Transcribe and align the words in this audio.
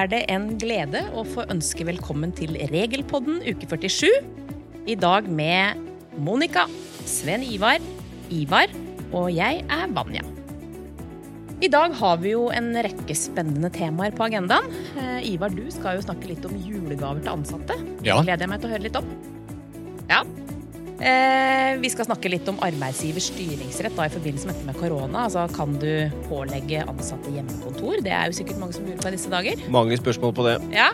er 0.00 0.08
det 0.08 0.20
en 0.32 0.52
glede 0.60 1.02
å 1.12 1.24
få 1.28 1.44
ønske 1.52 1.84
velkommen 1.84 2.30
til 2.36 2.54
Regelpodden 2.70 3.40
uke 3.44 3.66
47. 3.68 4.08
I 4.88 4.96
dag 4.96 5.26
med 5.28 5.80
Monica, 6.24 6.64
Sven 7.08 7.44
Ivar, 7.44 7.82
Ivar 8.32 8.72
og 9.10 9.28
jeg 9.34 9.60
er 9.66 9.92
Vanja. 9.92 10.24
I 11.60 11.68
dag 11.68 11.92
har 11.98 12.20
vi 12.22 12.32
jo 12.32 12.46
en 12.56 12.70
rekke 12.86 13.16
spennende 13.18 13.68
temaer 13.74 14.14
på 14.16 14.24
agendaen. 14.24 14.70
Eh, 14.96 15.34
Ivar, 15.34 15.52
du 15.52 15.66
skal 15.74 15.98
jo 15.98 16.06
snakke 16.06 16.30
litt 16.30 16.46
om 16.48 16.56
julegaver 16.56 17.20
til 17.20 17.34
ansatte. 17.34 17.76
Ja. 18.00 18.16
Det 18.16 18.30
gleder 18.30 18.46
jeg 18.46 18.52
meg 18.54 18.62
til 18.62 18.70
å 18.70 18.72
høre 18.72 18.86
litt 18.86 19.00
om. 19.02 19.10
Ja. 20.08 20.22
Eh, 21.00 21.78
vi 21.80 21.88
skal 21.88 22.04
snakke 22.04 22.28
litt 22.28 22.48
om 22.52 22.58
arbeidsgivers 22.60 23.30
styringsrett 23.32 23.94
da, 23.96 24.04
i 24.04 24.12
forbindelse 24.12 24.50
med 24.50 24.58
dette 24.58 24.66
med 24.68 24.76
korona. 24.80 25.22
Altså, 25.28 25.46
kan 25.56 25.72
du 25.80 25.88
pålegge 26.28 26.82
ansatte 26.84 27.32
hjemmekontor? 27.32 28.02
Det 28.04 28.12
er 28.12 28.28
jo 28.28 28.36
sikkert 28.36 28.60
mange 28.60 28.76
som 28.76 28.84
lurer 28.84 29.00
på 29.00 29.08
i 29.08 29.14
disse 29.16 29.32
dager. 29.32 29.62
Mange 29.72 29.96
spørsmål 30.00 30.34
på 30.36 30.44
det. 30.50 30.58
Ja. 30.76 30.90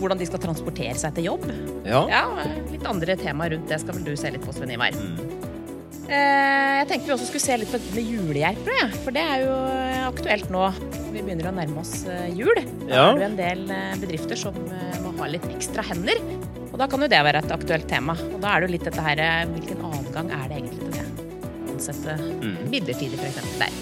Hvordan 0.00 0.18
de 0.18 0.26
skal 0.26 0.40
transportere 0.42 0.96
seg 0.98 1.12
til 1.18 1.28
jobb. 1.28 1.44
Ja. 1.86 2.00
Ja, 2.10 2.24
Litt 2.72 2.88
andre 2.88 3.14
temaer 3.20 3.52
rundt 3.54 3.68
det 3.70 3.78
skal 3.84 3.98
vel 4.00 4.08
du 4.08 4.14
se 4.18 4.32
litt 4.34 4.42
på, 4.48 4.54
Sven 4.56 4.72
Ivar. 4.74 4.96
Mm. 4.96 5.20
Eh, 6.04 6.80
jeg 6.80 6.88
tenkte 6.90 7.06
vi 7.08 7.14
også 7.14 7.28
skulle 7.28 7.44
se 7.44 7.54
litt 7.60 7.70
på 7.70 7.78
dette 7.78 7.94
med 7.96 8.10
julehjelpere, 8.10 8.80
ja. 8.82 8.88
for 9.04 9.14
det 9.16 9.22
er 9.24 9.44
jo 9.44 9.54
aktuelt 10.10 10.50
nå. 10.52 10.66
Vi 11.14 11.22
begynner 11.22 11.52
å 11.52 11.54
nærme 11.60 11.84
oss 11.84 11.94
eh, 12.10 12.26
jul. 12.36 12.58
Da 12.88 12.90
Ja. 12.90 13.04
er 13.12 13.20
det 13.22 13.28
en 13.28 13.38
del 13.38 13.62
eh, 13.76 13.94
bedrifter 14.02 14.40
som 14.40 14.56
eh, 14.72 14.98
må 15.04 15.14
ha 15.20 15.28
litt 15.30 15.46
ekstra 15.52 15.84
hender. 15.86 16.18
Og 16.74 16.80
da 16.82 16.88
kan 16.90 17.04
jo 17.04 17.06
det 17.06 17.20
være 17.22 17.38
et 17.44 17.52
aktuelt 17.54 17.86
tema. 17.86 18.16
Og 18.34 18.40
da 18.42 18.50
er 18.50 18.64
det 18.64 18.66
jo 18.66 18.74
litt 18.74 18.86
dette 18.88 19.02
her 19.06 19.20
eh, 19.22 19.42
Hvilken 19.54 19.82
adgang 19.86 20.30
er 20.34 20.48
det 20.50 20.56
egentlig 20.58 20.80
til 20.80 20.96
det? 20.96 21.04
Ansette 21.70 22.16
Mm. 22.44 22.56
midlertidig, 22.70 23.18
f.eks. 23.18 23.52
der. 23.60 23.76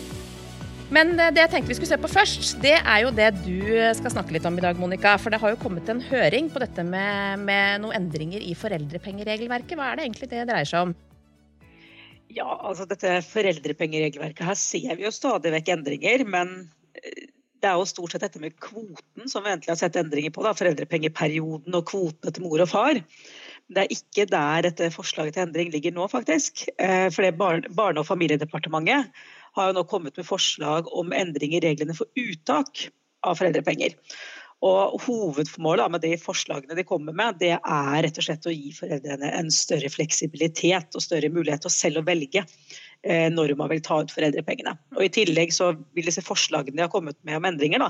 Men 0.93 1.15
eh, 1.17 1.31
det 1.33 1.41
jeg 1.41 1.51
tenkte 1.55 1.73
vi 1.73 1.77
skulle 1.79 1.93
se 1.95 1.99
på 2.03 2.11
først, 2.13 2.59
det 2.61 2.75
er 2.77 2.99
jo 3.07 3.15
det 3.17 3.31
du 3.47 3.57
eh, 3.73 3.95
skal 3.97 4.13
snakke 4.13 4.37
litt 4.37 4.45
om 4.49 4.59
i 4.61 4.65
dag, 4.65 4.77
Monica. 4.77 5.15
For 5.17 5.33
det 5.33 5.41
har 5.41 5.55
jo 5.55 5.61
kommet 5.63 5.89
en 5.89 6.05
høring 6.05 6.51
på 6.53 6.61
dette 6.61 6.85
med, 6.85 7.41
med 7.49 7.81
noen 7.81 7.97
endringer 7.97 8.45
i 8.45 8.53
foreldrepengeregelverket. 8.61 9.73
Hva 9.81 9.89
er 9.89 9.99
det 10.03 10.07
egentlig 10.11 10.29
det 10.35 10.45
dreier 10.53 10.69
seg 10.69 10.91
om? 10.91 10.95
Ja, 12.33 12.49
altså 12.61 12.85
dette 12.89 13.19
foreldrepengeregelverket 13.29 14.45
her 14.49 14.61
ser 14.61 15.01
vi 15.01 15.09
jo 15.09 15.13
stadig 15.13 15.53
vekk 15.57 15.73
endringer, 15.79 16.29
men 16.29 16.55
det 17.63 17.71
er 17.71 17.79
jo 17.79 17.87
stort 17.87 18.15
sett 18.15 18.25
dette 18.25 18.43
med 18.43 18.57
kvoten 18.61 19.31
som 19.31 19.45
vi 19.45 19.53
egentlig 19.53 19.71
har 19.71 19.79
sett 19.79 19.99
endringer 20.01 20.35
på. 20.35 20.43
da, 20.43 20.55
Foreldrepengeperioden 20.59 21.79
og 21.79 21.87
kvotene 21.91 22.35
til 22.35 22.45
mor 22.47 22.65
og 22.65 22.71
far. 22.73 22.99
Det 23.73 23.85
er 23.85 23.95
ikke 23.95 24.27
der 24.29 24.67
dette 24.67 24.91
forslaget 24.93 25.37
til 25.37 25.47
endring 25.47 25.71
ligger 25.73 25.95
nå, 25.95 26.09
faktisk. 26.11 26.67
Eh, 26.83 27.09
For 27.15 27.23
det 27.23 27.39
Barne- 27.39 28.03
og 28.03 28.09
familiedepartementet 28.09 29.13
har 29.55 29.69
jo 29.69 29.77
nå 29.77 29.87
kommet 29.89 30.17
med 30.19 30.27
forslag 30.27 30.91
om 30.91 31.13
endring 31.15 31.55
i 31.55 31.63
reglene 31.63 31.95
for 31.95 32.11
uttak 32.19 32.89
av 33.23 33.39
foreldrepenger. 33.39 33.95
Og 34.63 35.01
Hovedformålet 35.03 35.91
med 35.91 36.05
de 36.05 36.13
forslagene 36.23 36.77
de 36.79 36.85
kommer 36.87 37.15
med, 37.15 37.41
det 37.43 37.57
er 37.57 38.03
rett 38.05 38.19
og 38.19 38.27
slett 38.27 38.47
å 38.47 38.55
gi 38.55 38.71
foreldrene 38.75 39.33
en 39.39 39.51
større 39.55 39.91
fleksibilitet 39.91 40.95
og 40.95 41.03
større 41.03 41.31
mulighet 41.35 41.65
til 41.67 41.75
selv 41.75 42.03
å 42.03 42.07
velge 42.07 42.45
når 43.03 43.57
man 43.59 43.71
vil 43.73 43.81
ta 43.83 43.97
ut 43.99 44.13
foreldrepengene. 44.15 44.77
Og 44.95 45.03
I 45.03 45.11
tillegg 45.11 45.51
så 45.55 45.73
vil 45.97 46.07
disse 46.07 46.23
forslagene 46.23 46.77
de 46.77 46.85
har 46.85 46.93
kommet 46.93 47.17
med 47.27 47.41
om 47.41 47.49
endringer, 47.49 47.83
da, 47.83 47.89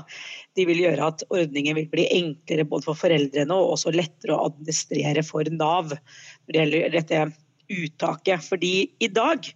de 0.57 0.65
vil 0.65 0.81
gjøre 0.81 1.11
at 1.11 1.21
ordningen 1.29 1.77
vil 1.77 1.89
bli 1.91 2.07
enklere 2.15 2.65
både 2.65 2.87
for 2.87 2.97
foreldrene 2.97 3.53
og 3.53 3.75
også 3.75 3.93
lettere 3.93 4.33
å 4.33 4.47
administrere 4.49 5.21
for 5.27 5.45
Nav 5.53 5.93
når 5.93 6.49
det 6.49 6.63
gjelder 6.63 6.95
dette 6.97 7.21
uttaket. 7.69 8.47
Fordi 8.47 8.73
i 9.05 9.11
dag 9.13 9.51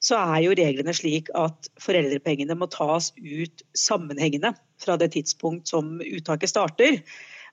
så 0.00 0.16
er 0.20 0.44
jo 0.44 0.56
reglene 0.56 0.94
slik 0.96 1.28
at 1.36 1.68
foreldrepengene 1.80 2.56
må 2.56 2.68
tas 2.72 3.10
ut 3.16 3.64
sammenhengende 3.76 4.54
fra 4.80 4.96
det 5.00 5.12
tidspunkt 5.16 5.68
som 5.68 5.98
uttaket 6.00 6.52
starter. 6.52 7.00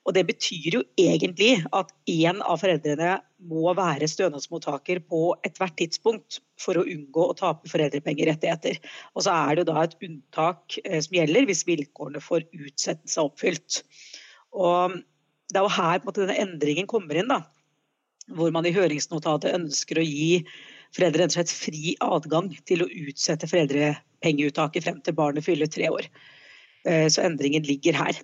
Og 0.07 0.15
Det 0.15 0.23
betyr 0.23 0.77
jo 0.77 0.83
egentlig 0.95 1.57
at 1.75 1.89
én 2.07 2.39
av 2.39 2.61
foreldrene 2.61 3.17
må 3.51 3.73
være 3.75 4.07
stønadsmottaker 4.07 5.01
på 5.03 5.19
ethvert 5.45 5.75
tidspunkt 5.81 6.39
for 6.59 6.79
å 6.79 6.85
unngå 6.87 7.25
å 7.27 7.35
tape 7.35 7.67
foreldrepengerettigheter. 7.67 8.79
Og 9.15 9.25
så 9.25 9.35
er 9.35 9.51
det 9.51 9.65
jo 9.65 9.73
da 9.73 9.83
et 9.83 9.97
unntak 10.07 10.79
eh, 10.85 11.01
som 11.03 11.19
gjelder 11.19 11.49
hvis 11.49 11.65
vilkårene 11.67 12.23
for 12.23 12.45
utsettelse 12.55 13.19
er 13.19 13.27
oppfylt. 13.27 13.81
Og 14.55 14.95
Det 15.47 15.59
er 15.59 15.67
jo 15.67 15.75
her 15.75 15.99
på 15.99 16.07
en 16.07 16.09
måte, 16.09 16.23
denne 16.23 16.41
endringen 16.43 16.87
kommer 16.91 17.19
inn, 17.19 17.29
da, 17.31 17.41
hvor 18.35 18.51
man 18.51 18.65
i 18.67 18.73
høringsnotatet 18.75 19.55
ønsker 19.55 19.99
å 19.99 20.03
gi 20.03 20.41
foreldre 20.95 21.23
rett 21.23 21.31
og 21.31 21.37
slett 21.37 21.53
fri 21.55 21.93
adgang 22.03 22.49
til 22.67 22.83
å 22.83 22.89
utsette 23.07 23.47
foreldrepengeuttaket 23.47 24.83
frem 24.83 24.99
til 25.03 25.15
barnet 25.15 25.45
fyller 25.45 25.71
tre 25.71 25.91
år. 25.91 26.07
Eh, 26.87 27.07
Så 27.11 27.23
endringen 27.27 27.67
ligger 27.67 27.95
her. 27.95 28.19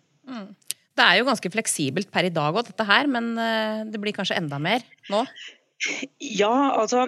Det 0.93 1.03
er 1.03 1.19
jo 1.19 1.27
ganske 1.27 1.51
fleksibelt 1.53 2.11
per 2.13 2.27
i 2.27 2.33
dag 2.33 2.53
òg, 2.53 2.67
dette 2.69 2.85
her, 2.85 3.09
men 3.09 3.33
eh, 3.41 3.83
det 3.89 4.01
blir 4.01 4.15
kanskje 4.15 4.37
enda 4.37 4.59
mer 4.61 4.85
nå? 5.13 5.23
Ja, 6.21 6.53
altså 6.77 7.07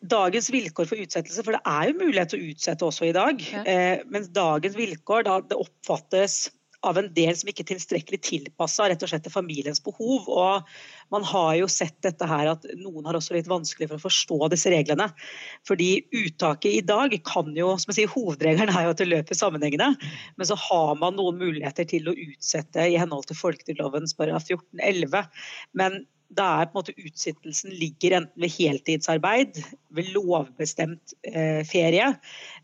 dagens 0.00 0.48
vilkår 0.52 0.88
for 0.88 1.02
utsettelse, 1.02 1.42
for 1.44 1.56
det 1.56 1.62
er 1.68 1.90
jo 1.90 1.98
mulighet 1.98 2.32
til 2.32 2.40
å 2.40 2.52
utsette 2.52 2.86
også 2.86 3.08
i 3.08 3.16
dag. 3.16 3.42
Ja. 3.42 3.64
Eh, 3.68 4.04
mens 4.12 4.30
dagens 4.34 4.78
vilkår 4.78 5.26
da, 5.26 5.40
det 5.50 5.58
oppfattes 5.58 6.46
av 6.86 6.98
en 7.00 7.08
del 7.14 7.34
som 7.36 7.50
ikke 7.50 7.64
er 7.64 7.70
tilstrekkelig 7.72 8.20
tilpassa 8.24 8.88
rett 8.90 9.02
og 9.04 9.10
slett 9.10 9.24
til 9.26 9.34
familiens 9.34 9.82
behov. 9.84 10.28
Og 10.30 11.12
man 11.14 11.26
har 11.26 11.52
jo 11.60 11.68
sett 11.70 11.98
dette 12.06 12.28
her 12.28 12.52
at 12.52 12.66
noen 12.78 13.06
har 13.08 13.18
også 13.18 13.36
litt 13.36 13.50
vanskelig 13.50 13.90
for 13.90 13.98
å 13.98 14.04
forstå 14.06 14.50
disse 14.54 14.72
reglene. 14.72 15.08
Fordi 15.68 15.90
uttaket 16.14 16.80
i 16.80 16.84
dag 16.86 17.14
kan 17.26 17.52
jo, 17.56 17.74
som 17.80 17.92
jeg 17.92 18.00
sier, 18.00 18.14
hovedregelen 18.14 18.72
er 18.72 18.88
jo 18.88 18.96
at 18.96 19.02
det 19.02 19.10
løper 19.10 19.38
sammenhengende. 19.38 19.92
Men 20.36 20.50
så 20.50 20.58
har 20.66 20.96
man 21.00 21.18
noen 21.18 21.40
muligheter 21.42 21.88
til 21.88 22.10
å 22.10 22.16
utsette 22.16 22.88
i 22.90 22.98
henhold 23.00 23.28
til 23.30 23.40
folketrygdloven§ 23.40 24.10
14-11. 24.52 25.26
Men 25.78 26.04
da 26.28 26.46
er 26.60 26.68
på 26.68 26.74
en 26.74 26.80
måte 26.80 26.94
utsittelsen 26.98 27.74
ligger 27.78 28.16
enten 28.18 28.42
ved 28.42 28.52
heltidsarbeid, 28.56 29.60
ved 29.94 30.10
lovbestemt 30.14 31.14
eh, 31.28 31.62
ferie, 31.68 32.08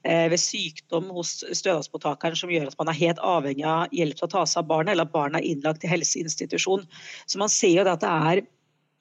eh, 0.02 0.26
ved 0.32 0.40
sykdom 0.42 1.12
hos 1.14 1.38
stønadsmottakeren 1.44 2.38
som 2.38 2.50
gjør 2.52 2.72
at 2.72 2.78
man 2.80 2.90
er 2.90 2.98
helt 2.98 3.22
avhengig 3.22 3.66
av 3.68 3.94
hjelp 3.94 4.18
til 4.18 4.28
å 4.28 4.32
ta 4.34 4.44
seg 4.48 4.64
av 4.64 4.72
barnet, 4.72 4.94
eller 4.94 5.06
at 5.06 5.14
barnet 5.14 5.40
er 5.40 5.52
innlagt 5.52 5.82
til 5.84 5.92
helseinstitusjon. 5.94 6.86
Så 7.26 7.42
man 7.42 7.52
ser 7.52 7.78
jo 7.78 7.86
at 7.86 8.02
det 8.02 8.12
er 8.32 8.44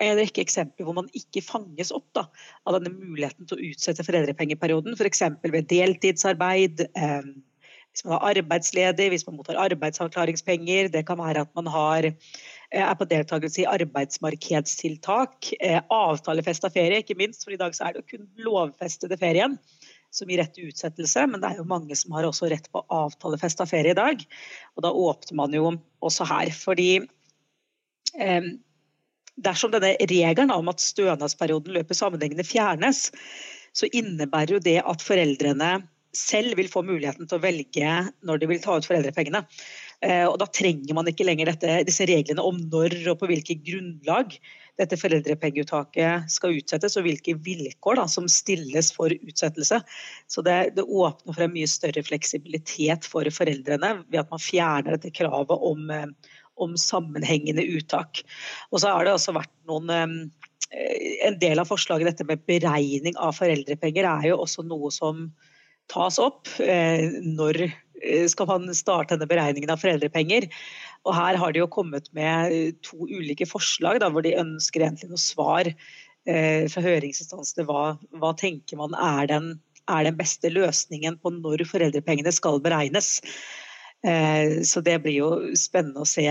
en 0.01 0.17
rekke 0.17 0.41
eksempler 0.41 0.87
hvor 0.87 0.97
man 0.97 1.09
ikke 1.17 1.43
fanges 1.45 1.93
opp 1.93 2.07
da, 2.17 2.25
av 2.65 2.77
denne 2.77 2.93
muligheten 2.95 3.49
til 3.49 3.57
å 3.57 3.69
utsette 3.71 4.05
foreldrepengeperioden, 4.05 4.97
f.eks. 4.97 5.25
ved 5.45 5.69
deltidsarbeid. 5.69 6.85
Eh, 6.97 7.33
hvis 7.91 8.05
man 8.07 8.15
er 8.15 8.39
arbeidsledig, 8.39 9.09
hvis 9.11 9.25
man 9.27 9.35
mottar 9.35 9.59
arbeidsavklaringspenger. 9.59 10.87
Det 10.93 11.03
kan 11.07 11.19
være 11.19 11.43
at 11.43 11.51
man 11.57 11.67
har, 11.67 12.07
er 12.71 12.95
på 12.95 13.07
deltakelse 13.09 13.63
i 13.63 13.69
arbeidsmarkedstiltak. 13.69 15.51
Eh, 15.59 15.81
avtalefesta 15.91 16.71
ferie, 16.71 17.01
ikke 17.01 17.17
minst, 17.19 17.43
for 17.43 17.53
i 17.55 17.59
dag 17.59 17.75
er 17.75 17.93
det 17.93 18.03
jo 18.03 18.17
kun 18.17 18.27
lovfestede 18.45 19.17
ferien 19.19 19.57
som 20.11 20.29
gir 20.31 20.41
rett 20.41 20.53
til 20.55 20.71
utsettelse. 20.71 21.25
Men 21.27 21.43
det 21.43 21.51
er 21.51 21.61
jo 21.61 21.67
mange 21.67 21.95
som 21.99 22.15
har 22.15 22.27
også 22.27 22.49
rett 22.51 22.67
på 22.71 22.83
avtalefesta 22.91 23.67
ferie 23.69 23.95
i 23.95 23.99
dag. 23.99 24.23
Og 24.75 24.85
da 24.85 24.91
åpner 24.91 25.39
man 25.43 25.55
jo 25.55 25.73
også 26.03 26.27
her. 26.31 26.51
Fordi 26.55 26.89
eh, 28.15 28.51
dersom 29.35 29.73
denne 29.75 29.95
regelen 29.99 30.53
om 30.55 30.71
at 30.71 30.83
stønadsperioden 30.83 31.75
løper 31.75 31.97
sammenhengende 31.97 32.47
fjernes, 32.47 33.09
så 33.75 33.87
innebærer 33.91 34.57
jo 34.57 34.63
det 34.63 34.79
at 34.83 35.03
foreldrene 35.03 35.77
selv 36.15 36.57
vil 36.59 36.67
få 36.67 36.83
muligheten 36.83 37.27
til 37.27 37.39
å 37.39 37.43
velge 37.43 37.91
når 38.27 38.41
de 38.41 38.49
vil 38.51 38.59
ta 38.63 38.75
ut 38.75 38.87
foreldrepengene. 38.87 39.45
Eh, 40.01 40.25
Og 40.25 40.39
Da 40.41 40.47
trenger 40.49 40.95
man 40.97 41.09
ikke 41.09 41.25
lenger 41.27 41.51
dette, 41.51 41.77
disse 41.87 42.07
reglene 42.09 42.41
om 42.43 42.57
når 42.71 42.95
og 43.11 43.19
på 43.21 43.29
hvilke 43.29 43.57
grunnlag 43.61 44.33
dette 44.79 44.97
foreldrepengeuttaket 44.97 46.31
skal 46.31 46.57
utsettes, 46.57 46.95
og 46.97 47.05
hvilke 47.05 47.35
vilkår 47.45 47.99
da, 47.99 48.07
som 48.09 48.29
stilles 48.31 48.89
for 48.95 49.13
utsettelse. 49.13 49.81
Så 50.31 50.43
det, 50.47 50.73
det 50.77 50.87
åpner 50.87 51.35
for 51.35 51.45
en 51.45 51.53
mye 51.53 51.69
større 51.69 52.01
fleksibilitet 52.07 53.05
for 53.05 53.27
foreldrene 53.35 53.99
ved 54.07 54.23
at 54.23 54.31
man 54.33 54.41
fjerner 54.41 54.95
dette 54.95 55.13
kravet 55.13 55.67
om, 55.69 55.89
eh, 55.93 56.37
om 56.61 56.77
sammenhengende 56.79 57.65
uttak. 57.77 58.23
Og 58.71 58.81
så 58.81 58.95
har 58.95 59.05
det 59.05 59.13
også 59.17 59.37
vært 59.37 59.53
noen 59.69 59.93
eh, 59.93 60.29
En 61.27 61.35
del 61.35 61.59
av 61.59 61.67
forslaget 61.67 62.07
dette 62.07 62.23
med 62.23 62.45
beregning 62.47 63.17
av 63.19 63.33
foreldrepenger 63.35 64.05
er 64.07 64.29
jo 64.29 64.37
også 64.39 64.63
noe 64.63 64.87
som 64.95 65.25
tas 65.91 66.19
opp. 66.21 66.49
Eh, 66.63 67.09
Når 67.35 67.65
eh, 67.67 68.27
skal 68.31 68.49
man 68.49 68.69
starte 68.77 69.15
denne 69.15 69.29
beregningen 69.29 69.73
av 69.73 69.81
foreldrepenger? 69.83 70.47
Og 71.05 71.15
her 71.17 71.39
har 71.41 71.53
de 71.53 71.63
jo 71.63 71.71
kommet 71.71 72.07
med 72.17 72.77
to 72.85 73.07
ulike 73.09 73.47
forslag 73.49 74.01
da, 74.03 74.11
hvor 74.13 74.25
de 74.25 74.37
ønsker 74.37 74.85
egentlig 74.85 75.11
noe 75.11 75.21
svar 75.21 75.69
eh, 75.71 76.67
fra 76.71 76.85
høringsinstansene. 76.85 77.65
Hva, 77.69 77.95
hva 78.21 78.31
tenker 78.37 78.79
man 78.81 78.95
er 78.97 79.29
den, 79.31 79.51
er 79.89 80.05
den 80.07 80.19
beste 80.19 80.51
løsningen 80.53 81.17
på 81.21 81.33
når 81.39 81.65
foreldrepengene 81.69 82.33
skal 82.35 82.61
beregnes? 82.63 83.19
Eh, 84.05 84.61
Så 84.67 84.85
det 84.85 84.99
blir 85.03 85.19
jo 85.19 85.31
spennende 85.57 86.05
å 86.05 86.09
se 86.09 86.27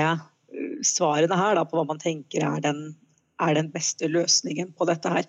svarene 0.86 1.36
her 1.38 1.58
da, 1.58 1.66
på 1.66 1.78
hva 1.78 1.86
man 1.86 2.00
tenker 2.02 2.42
er 2.46 2.62
den, 2.64 2.94
er 3.42 3.54
den 3.58 3.70
beste 3.72 4.08
løsningen 4.10 4.72
på 4.76 4.86
dette 4.90 5.12
her. 5.12 5.28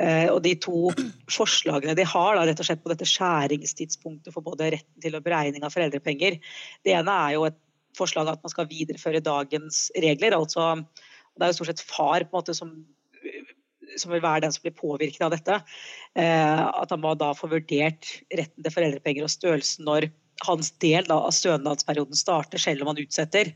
Eh, 0.00 0.28
Og 0.32 0.40
de 0.44 0.54
to 0.56 0.92
forslagene 1.30 1.96
de 1.98 2.06
har 2.08 2.38
da, 2.38 2.46
rett 2.48 2.62
og 2.62 2.68
slett 2.68 2.82
på 2.84 2.92
dette 2.92 3.08
skjæringstidspunktet 3.08 4.32
for 4.32 4.44
både 4.44 4.70
retten 4.76 5.04
til 5.04 5.18
og 5.18 5.26
beregning 5.26 5.64
av 5.66 5.74
foreldrepenger, 5.74 6.38
det 6.84 6.96
ene 6.96 7.18
er 7.26 7.36
jo 7.36 7.44
et 7.50 7.58
forslag 7.98 8.30
at 8.30 8.40
man 8.40 8.52
skal 8.52 8.70
videreføre 8.70 9.20
dagens 9.24 9.90
regler. 10.00 10.36
altså 10.38 10.80
Det 10.80 11.44
er 11.44 11.52
jo 11.52 11.58
stort 11.60 11.72
sett 11.74 11.84
far 11.84 12.24
på 12.24 12.32
en 12.32 12.38
måte 12.40 12.56
som, 12.56 12.72
som 14.00 14.14
vil 14.14 14.24
være 14.24 14.46
den 14.46 14.54
som 14.54 14.64
blir 14.64 14.78
påvirket 14.78 15.26
av 15.26 15.34
dette. 15.36 15.60
Eh, 16.16 16.64
at 16.64 16.90
han 16.90 17.04
må 17.04 17.14
da 17.20 17.34
få 17.36 17.52
vurdert 17.52 18.14
retten 18.32 18.64
til 18.64 18.74
foreldrepenger 18.74 19.28
og 19.28 19.34
størrelsen 19.34 19.88
når 19.88 20.08
hans 20.46 20.72
del 20.82 21.04
da, 21.06 21.20
av 21.20 21.36
stønadsperioden 21.36 22.16
starter, 22.18 22.58
selv 22.58 22.82
om 22.82 22.92
han 22.92 23.02
utsetter. 23.04 23.52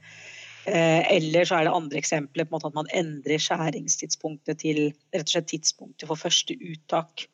Eh, 0.66 1.16
eller 1.16 1.46
så 1.46 1.60
er 1.60 1.68
det 1.68 1.74
andre 1.76 2.00
eksempler 2.00 2.46
på 2.46 2.50
en 2.50 2.56
måte 2.56 2.70
at 2.72 2.78
man 2.78 2.90
endrer 2.96 3.42
skjæringstidspunktet 3.42 4.64
til 4.64 4.80
rett 5.14 5.22
og 5.28 5.34
slett 5.36 5.50
tidspunktet 5.52 6.08
for 6.10 6.18
første 6.18 6.56
uttak. 6.58 7.28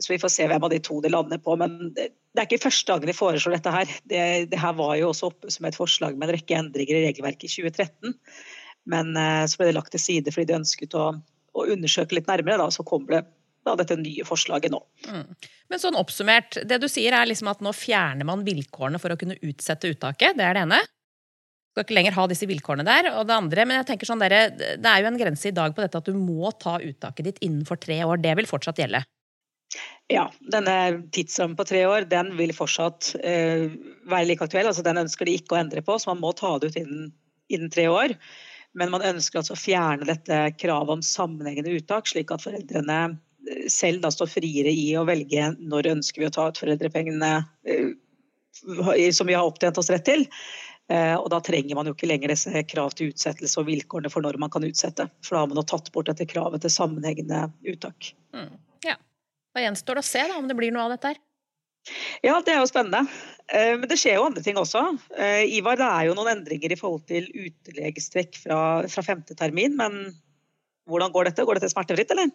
Så 0.00 0.12
vi 0.12 0.20
får 0.20 0.32
se 0.32 0.46
hvem 0.48 0.64
av 0.64 0.72
de 0.72 0.80
to 0.84 0.98
det 1.04 1.12
lander 1.12 1.40
på. 1.42 1.56
Men 1.60 1.92
det 1.96 2.10
er 2.36 2.46
ikke 2.46 2.66
første 2.68 2.92
gangen 2.92 3.10
de 3.10 3.16
foreslår 3.16 3.56
dette 3.56 3.74
her. 3.74 3.96
Det, 4.04 4.22
det, 4.52 4.60
her 4.60 4.76
var 4.76 4.94
jo 5.00 5.10
også 5.10 5.32
oppe 5.32 5.52
som 5.52 5.66
et 5.68 5.76
forslag 5.76 6.16
med 6.16 6.28
en 6.28 6.36
rekke 6.36 6.58
endringer 6.60 7.00
i 7.00 7.04
regelverket 7.08 7.48
i 7.48 7.52
2013. 7.56 8.16
Men 8.92 9.12
eh, 9.16 9.44
så 9.48 9.60
ble 9.60 9.70
det 9.70 9.78
lagt 9.78 9.92
til 9.96 10.04
side 10.04 10.34
fordi 10.34 10.52
de 10.52 10.60
ønsket 10.60 10.96
å, 11.00 11.10
å 11.16 11.66
undersøke 11.72 12.18
litt 12.18 12.28
nærmere. 12.28 12.60
Da, 12.60 12.68
så 12.76 12.84
kommer 12.86 13.16
det 13.16 13.24
da, 13.64 13.74
dette 13.80 13.96
nye 14.00 14.28
forslaget 14.28 14.72
nå. 14.72 14.84
Mm. 15.08 15.26
Men 15.72 15.80
sånn 15.82 15.98
oppsummert, 16.00 16.60
det 16.68 16.80
du 16.82 16.88
sier 16.92 17.16
er 17.16 17.28
liksom 17.28 17.50
at 17.52 17.64
nå 17.64 17.72
fjerner 17.76 18.28
man 18.28 18.44
vilkårene 18.44 19.00
for 19.00 19.12
å 19.12 19.20
kunne 19.20 19.40
utsette 19.40 19.92
uttaket. 19.92 20.36
Det 20.36 20.44
er 20.44 20.56
det 20.56 20.68
ene. 20.68 20.84
Skal 21.70 21.86
ikke 21.86 21.94
lenger 21.94 22.16
ha 22.16 22.26
disse 22.30 22.48
vilkårene 22.50 22.86
der. 22.86 23.12
Og 23.14 23.28
det 23.28 23.36
andre, 23.36 23.64
men 23.68 23.78
jeg 23.78 23.92
tenker 23.92 24.08
sånn 24.08 24.22
der, 24.22 24.50
det 24.58 24.90
er 24.90 25.04
jo 25.04 25.10
en 25.12 25.20
grense 25.20 25.50
i 25.50 25.54
dag 25.54 25.74
på 25.76 25.84
dette 25.84 26.00
at 26.02 26.10
du 26.10 26.18
må 26.18 26.50
ta 26.58 26.80
uttaket 26.82 27.28
ditt 27.28 27.42
innenfor 27.46 27.78
tre 27.78 28.00
år. 28.02 28.18
Det 28.22 28.34
vil 28.40 28.50
fortsatt 28.50 28.82
gjelde? 28.82 29.04
Ja, 30.10 30.24
denne 30.50 30.74
tidsrammen 31.14 31.54
på 31.58 31.66
tre 31.68 31.84
år 31.86 32.08
den 32.10 32.32
vil 32.38 32.50
fortsatt 32.56 33.12
eh, 33.22 33.70
være 34.10 34.26
like 34.26 34.46
aktuell. 34.46 34.66
altså 34.66 34.82
Den 34.82 34.98
ønsker 35.04 35.28
de 35.28 35.36
ikke 35.38 35.54
å 35.54 35.60
endre 35.60 35.84
på, 35.86 35.94
så 35.94 36.10
man 36.10 36.22
må 36.24 36.32
ta 36.34 36.56
det 36.58 36.72
ut 36.72 36.80
innen, 36.80 37.12
innen 37.52 37.70
tre 37.70 37.86
år. 37.86 38.16
Men 38.74 38.90
man 38.90 39.06
ønsker 39.06 39.40
altså 39.40 39.54
å 39.54 39.60
fjerne 39.60 40.08
dette 40.08 40.42
kravet 40.58 40.96
om 40.98 41.06
sammenhengende 41.06 41.76
uttak, 41.78 42.10
slik 42.10 42.34
at 42.34 42.42
foreldrene 42.42 42.98
eh, 43.06 43.68
selv 43.70 44.02
da 44.02 44.10
står 44.14 44.34
friere 44.34 44.74
i 44.74 44.88
å 44.98 45.06
velge 45.06 45.52
når 45.60 45.92
ønsker 45.94 46.24
vi 46.24 46.30
å 46.30 46.34
ta 46.34 46.50
ut 46.50 46.58
foreldrepengene 46.58 47.32
eh, 47.70 47.94
som 49.14 49.30
vi 49.30 49.38
har 49.38 49.46
opptjent 49.46 49.78
oss 49.78 49.92
rett 49.94 50.08
til. 50.10 50.26
Eh, 50.90 51.14
og 51.14 51.28
da 51.30 51.38
trenger 51.44 51.78
man 51.78 51.86
jo 51.86 51.94
ikke 51.94 52.08
lenger 52.10 52.32
disse 52.32 52.64
krav 52.66 52.96
til 52.98 53.12
utsettelse 53.12 53.60
og 53.62 53.68
vilkårene 53.68 54.10
for 54.10 54.26
når 54.26 54.40
man 54.42 54.50
kan 54.50 54.66
utsette. 54.66 55.06
For 55.22 55.36
da 55.36 55.44
har 55.44 55.52
man 55.52 55.62
jo 55.62 55.68
tatt 55.70 55.92
bort 55.94 56.10
dette 56.10 56.26
kravet 56.28 56.64
til 56.64 56.74
sammenhengende 56.74 57.46
uttak. 57.70 58.12
Mm. 58.34 58.58
Da 59.50 59.64
gjenstår 59.64 59.98
det 59.98 60.04
å 60.04 60.06
se 60.06 60.22
da, 60.22 60.38
om 60.38 60.46
det 60.48 60.56
blir 60.58 60.72
noe 60.74 60.86
av 60.86 60.94
dette 60.94 61.12
her. 61.12 61.20
Ja, 62.22 62.36
det 62.44 62.52
er 62.52 62.60
jo 62.60 62.68
spennende. 62.68 63.02
Eh, 63.50 63.72
men 63.80 63.88
det 63.90 63.98
skjer 63.98 64.18
jo 64.18 64.26
andre 64.28 64.44
ting 64.44 64.58
også. 64.60 64.82
Eh, 65.16 65.56
Ivar, 65.56 65.78
det 65.80 65.88
er 65.88 66.06
jo 66.06 66.16
noen 66.18 66.34
endringer 66.36 66.74
i 66.74 66.78
forhold 66.78 67.06
til 67.10 67.26
utelegestrekk 67.32 68.38
fra, 68.44 68.60
fra 68.92 69.04
femte 69.06 69.34
termin. 69.38 69.74
Men 69.78 69.98
hvordan 70.90 71.14
går 71.14 71.30
dette? 71.30 71.46
Går 71.48 71.58
dette 71.58 71.72
smertefritt, 71.72 72.14
eller? 72.16 72.32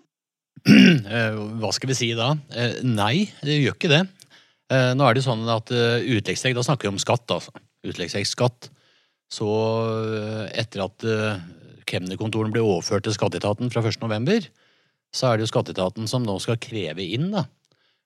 Eh, 1.06 1.36
hva 1.62 1.69
skal 1.75 1.92
vi 1.92 1.96
si 1.96 2.07
da? 2.18 2.31
Nei, 2.81 3.28
det 3.46 3.60
gjør 3.60 3.75
ikke 3.75 3.92
det. 3.92 4.00
Nå 4.98 5.06
er 5.06 5.13
det 5.13 5.22
sånn 5.22 5.44
at 5.54 5.69
utleggstrekk, 5.69 6.56
da 6.57 6.63
snakker 6.66 6.88
vi 6.88 6.96
om 6.96 6.98
skatt, 7.00 7.30
altså. 7.30 7.54
Utleggstrekk 7.86 8.70
Så 9.32 9.50
etter 10.54 10.86
at 10.86 11.06
kemnerkontorene 11.90 12.54
ble 12.54 12.64
overført 12.66 13.06
til 13.06 13.16
skatteetaten 13.16 13.72
fra 13.74 13.84
1.11., 13.86 14.50
så 15.16 15.30
er 15.30 15.38
det 15.38 15.46
jo 15.46 15.52
skatteetaten 15.54 16.10
som 16.12 16.26
nå 16.26 16.36
skal 16.44 16.60
kreve 16.60 17.06
inn, 17.06 17.30
da. 17.32 17.46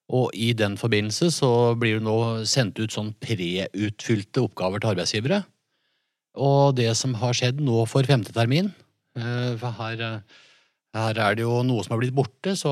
Og 0.10 0.34
i 0.34 0.52
den 0.58 0.76
forbindelse 0.78 1.30
så 1.34 1.52
blir 1.78 2.00
det 2.00 2.06
nå 2.06 2.18
sendt 2.50 2.80
ut 2.82 2.94
sånn 2.94 3.12
preutfylte 3.22 4.44
oppgaver 4.46 4.82
til 4.82 4.94
arbeidsgivere. 4.94 5.44
Og 6.42 6.78
det 6.78 6.90
som 6.98 7.14
har 7.22 7.36
skjedd 7.38 7.62
nå 7.62 7.84
for 7.90 8.06
femte 8.10 8.34
termin, 8.34 8.72
eh, 9.18 9.54
for 9.60 9.76
her, 9.78 10.24
her 10.98 11.22
er 11.26 11.38
det 11.38 11.46
jo 11.46 11.62
noe 11.66 11.86
som 11.86 11.96
har 11.96 12.02
blitt 12.02 12.18
borte, 12.18 12.56
så 12.58 12.72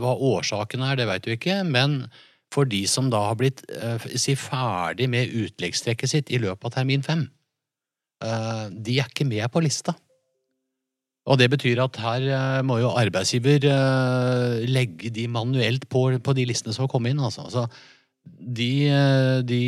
hva 0.00 0.14
årsaken 0.16 0.84
er, 0.88 0.96
det 1.00 1.08
veit 1.10 1.28
vi 1.28 1.36
ikke. 1.36 1.60
Men 1.68 2.06
for 2.54 2.68
de 2.70 2.84
som 2.90 3.10
da 3.10 3.20
har 3.28 3.38
blitt 3.38 3.64
eh, 3.74 4.08
si 4.20 4.36
ferdig 4.38 5.08
med 5.10 5.32
utleggstrekket 5.44 6.12
sitt 6.12 6.32
i 6.32 6.40
løpet 6.42 6.70
av 6.70 6.76
termin 6.76 7.04
fem, 7.04 7.26
eh, 8.24 8.66
de 8.70 8.98
er 9.00 9.10
ikke 9.10 9.26
med 9.28 9.46
på 9.52 9.62
lista. 9.64 9.96
Og 11.24 11.38
det 11.40 11.48
betyr 11.54 11.80
at 11.82 11.98
her 12.02 12.28
eh, 12.28 12.60
må 12.66 12.78
jo 12.82 12.92
arbeidsgiver 12.94 13.66
legge 14.68 15.10
de 15.14 15.26
manuelt 15.32 15.88
på, 15.90 16.06
på 16.20 16.36
de 16.36 16.46
listene 16.50 16.76
som 16.76 16.86
har 16.86 16.92
kommet 16.92 17.14
inn. 17.14 17.24
Altså. 17.24 17.48
altså 17.48 17.66
de, 18.24 18.88
de 19.44 19.62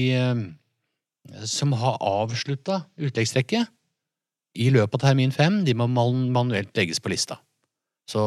som 1.48 1.74
har 1.76 1.98
avslutta 2.00 2.84
utleggstrekket 2.96 3.72
i 4.56 4.70
løpet 4.72 5.02
av 5.02 5.10
termin 5.10 5.34
fem, 5.34 5.60
de 5.66 5.74
må 5.76 5.88
manuelt 5.90 6.72
legges 6.78 7.02
på 7.02 7.12
lista. 7.12 7.36
Så 8.06 8.22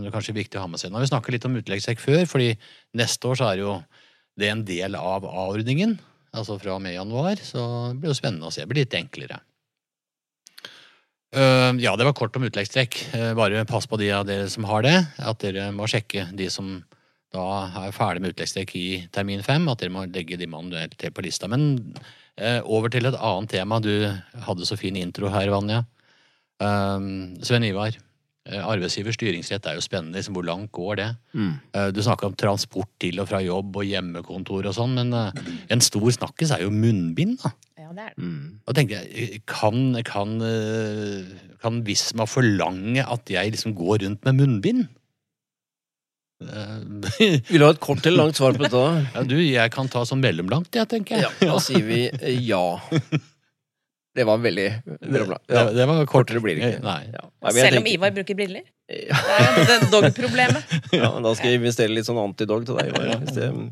det 0.00 0.08
er 0.08 0.14
kanskje 0.14 0.34
viktig 0.36 0.58
å 0.58 0.64
ha 0.64 0.70
med 0.70 0.80
seg. 0.82 0.90
Nå 0.90 0.98
har 0.98 1.06
vi 1.06 1.12
snakket 1.12 1.36
litt 1.36 1.46
om 1.46 1.56
utleggstrekk 1.60 2.02
før, 2.02 2.24
fordi 2.28 2.50
neste 2.98 3.30
år 3.30 3.38
så 3.38 3.46
er 3.46 3.58
det 3.58 3.64
jo 3.64 3.76
det 4.38 4.50
en 4.50 4.64
del 4.66 4.96
av 4.98 5.26
A-ordningen. 5.26 5.96
Altså 6.36 6.58
fra 6.60 6.76
og 6.76 6.82
med 6.84 6.94
januar. 6.94 7.40
Så 7.42 7.60
det 7.90 8.02
blir 8.02 8.12
jo 8.12 8.18
spennende 8.18 8.50
å 8.50 8.54
se. 8.54 8.64
Det 8.64 8.70
blir 8.70 8.84
litt 8.84 8.98
enklere. 8.98 9.40
Uh, 11.30 11.78
ja, 11.78 11.94
det 11.94 12.06
var 12.06 12.16
kort 12.18 12.34
om 12.38 12.46
utleggstrekk. 12.46 12.96
Uh, 13.14 13.32
bare 13.38 13.66
pass 13.68 13.86
på 13.90 13.98
de 14.00 14.10
av 14.14 14.26
dere 14.26 14.48
som 14.50 14.66
har 14.70 14.86
det. 14.86 14.96
At 15.22 15.42
dere 15.42 15.68
må 15.74 15.88
sjekke 15.90 16.28
de 16.36 16.50
som 16.50 16.80
da 17.30 17.44
er 17.84 17.94
ferdig 17.94 18.24
med 18.24 18.34
utleggstrekk 18.34 18.74
i 18.78 18.86
termin 19.14 19.44
fem. 19.46 19.68
At 19.70 19.82
dere 19.82 19.94
må 19.94 20.06
legge 20.10 20.38
de 20.38 20.50
manuelt 20.50 20.96
til 20.98 21.14
på 21.14 21.26
lista. 21.26 21.50
Men 21.50 21.94
uh, 22.40 22.60
over 22.66 22.90
til 22.90 23.10
et 23.10 23.18
annet 23.18 23.54
tema. 23.54 23.82
Du 23.82 23.92
hadde 24.46 24.66
så 24.68 24.78
fin 24.78 24.98
intro 24.98 25.30
her, 25.30 25.50
Vanja. 25.54 25.84
Sven 26.60 27.64
Ivar. 27.64 27.94
Arbeidsgivers 28.48 29.18
styringsrett 29.18 29.66
er 29.68 29.76
jo 29.76 29.82
spennende. 29.84 30.16
Liksom, 30.16 30.34
hvor 30.34 30.46
langt 30.48 30.70
går 30.72 30.94
det? 30.96 31.08
Mm. 31.36 31.50
Du 31.92 32.00
snakker 32.02 32.30
om 32.30 32.36
transport 32.40 32.88
til 33.02 33.20
og 33.20 33.28
fra 33.28 33.42
jobb 33.44 33.76
og 33.76 33.84
hjemmekontor 33.84 34.70
og 34.70 34.74
sånn, 34.74 34.96
men 34.96 35.12
en 35.12 35.84
stor 35.84 36.08
snakkes 36.16 36.54
er 36.56 36.64
jo 36.64 36.72
munnbind. 36.72 37.36
da 37.44 37.52
det 37.90 38.04
er 38.04 38.14
det. 38.14 38.22
Mm. 38.22 38.60
Og 38.66 38.76
tenkte 38.76 39.00
jeg, 39.00 39.42
kan, 39.48 39.82
kan, 40.06 40.38
eh, 40.44 41.28
kan 41.62 41.82
Visma 41.86 42.26
forlange 42.28 43.04
at 43.04 43.30
jeg 43.30 43.54
liksom 43.54 43.74
går 43.78 44.04
rundt 44.04 44.24
med 44.24 44.40
munnbind? 44.40 44.88
Vil 46.40 47.60
du 47.60 47.66
ha 47.66 47.72
et 47.74 47.82
kort 47.84 48.06
eller 48.06 48.24
langt 48.24 48.38
svar 48.38 48.54
på 48.56 48.64
dette? 48.64 48.84
ja, 49.14 49.24
du, 49.28 49.36
Jeg 49.44 49.72
kan 49.74 49.90
ta 49.92 50.06
sånn 50.08 50.22
mellomlangt, 50.22 50.72
jeg, 50.72 50.88
tenker 50.88 51.18
jeg. 51.18 51.28
Ja, 51.28 51.50
da 51.52 51.58
sier 51.60 51.84
vi 51.84 52.06
eh, 52.08 52.38
ja. 52.46 52.80
Det 54.16 54.24
var 54.26 54.40
veldig 54.42 54.66
bra. 55.06 55.38
Ja, 55.46 55.64
det, 55.68 55.76
det 55.76 55.86
var 55.86 56.00
kort. 56.02 56.10
Kortere 56.26 56.42
blir 56.42 56.58
det 56.58 56.66
ikke. 56.72 56.82
Nei. 56.82 57.02
Ja. 57.14 57.52
Selv 57.54 57.78
om 57.78 57.86
Ivar 57.86 58.10
bruker 58.16 58.36
briller? 58.38 58.64
Ja. 58.90 59.20
Det 59.54 59.76
er 59.76 59.86
dog-problemet. 59.92 60.76
Ja, 61.00 61.12
da 61.22 61.32
skal 61.38 61.52
jeg 61.52 61.60
investere 61.60 61.94
litt 61.94 62.08
sånn 62.08 62.18
antidog 62.18 62.66
til 62.66 62.80
deg, 62.80 62.90
Ivar. 62.90 63.70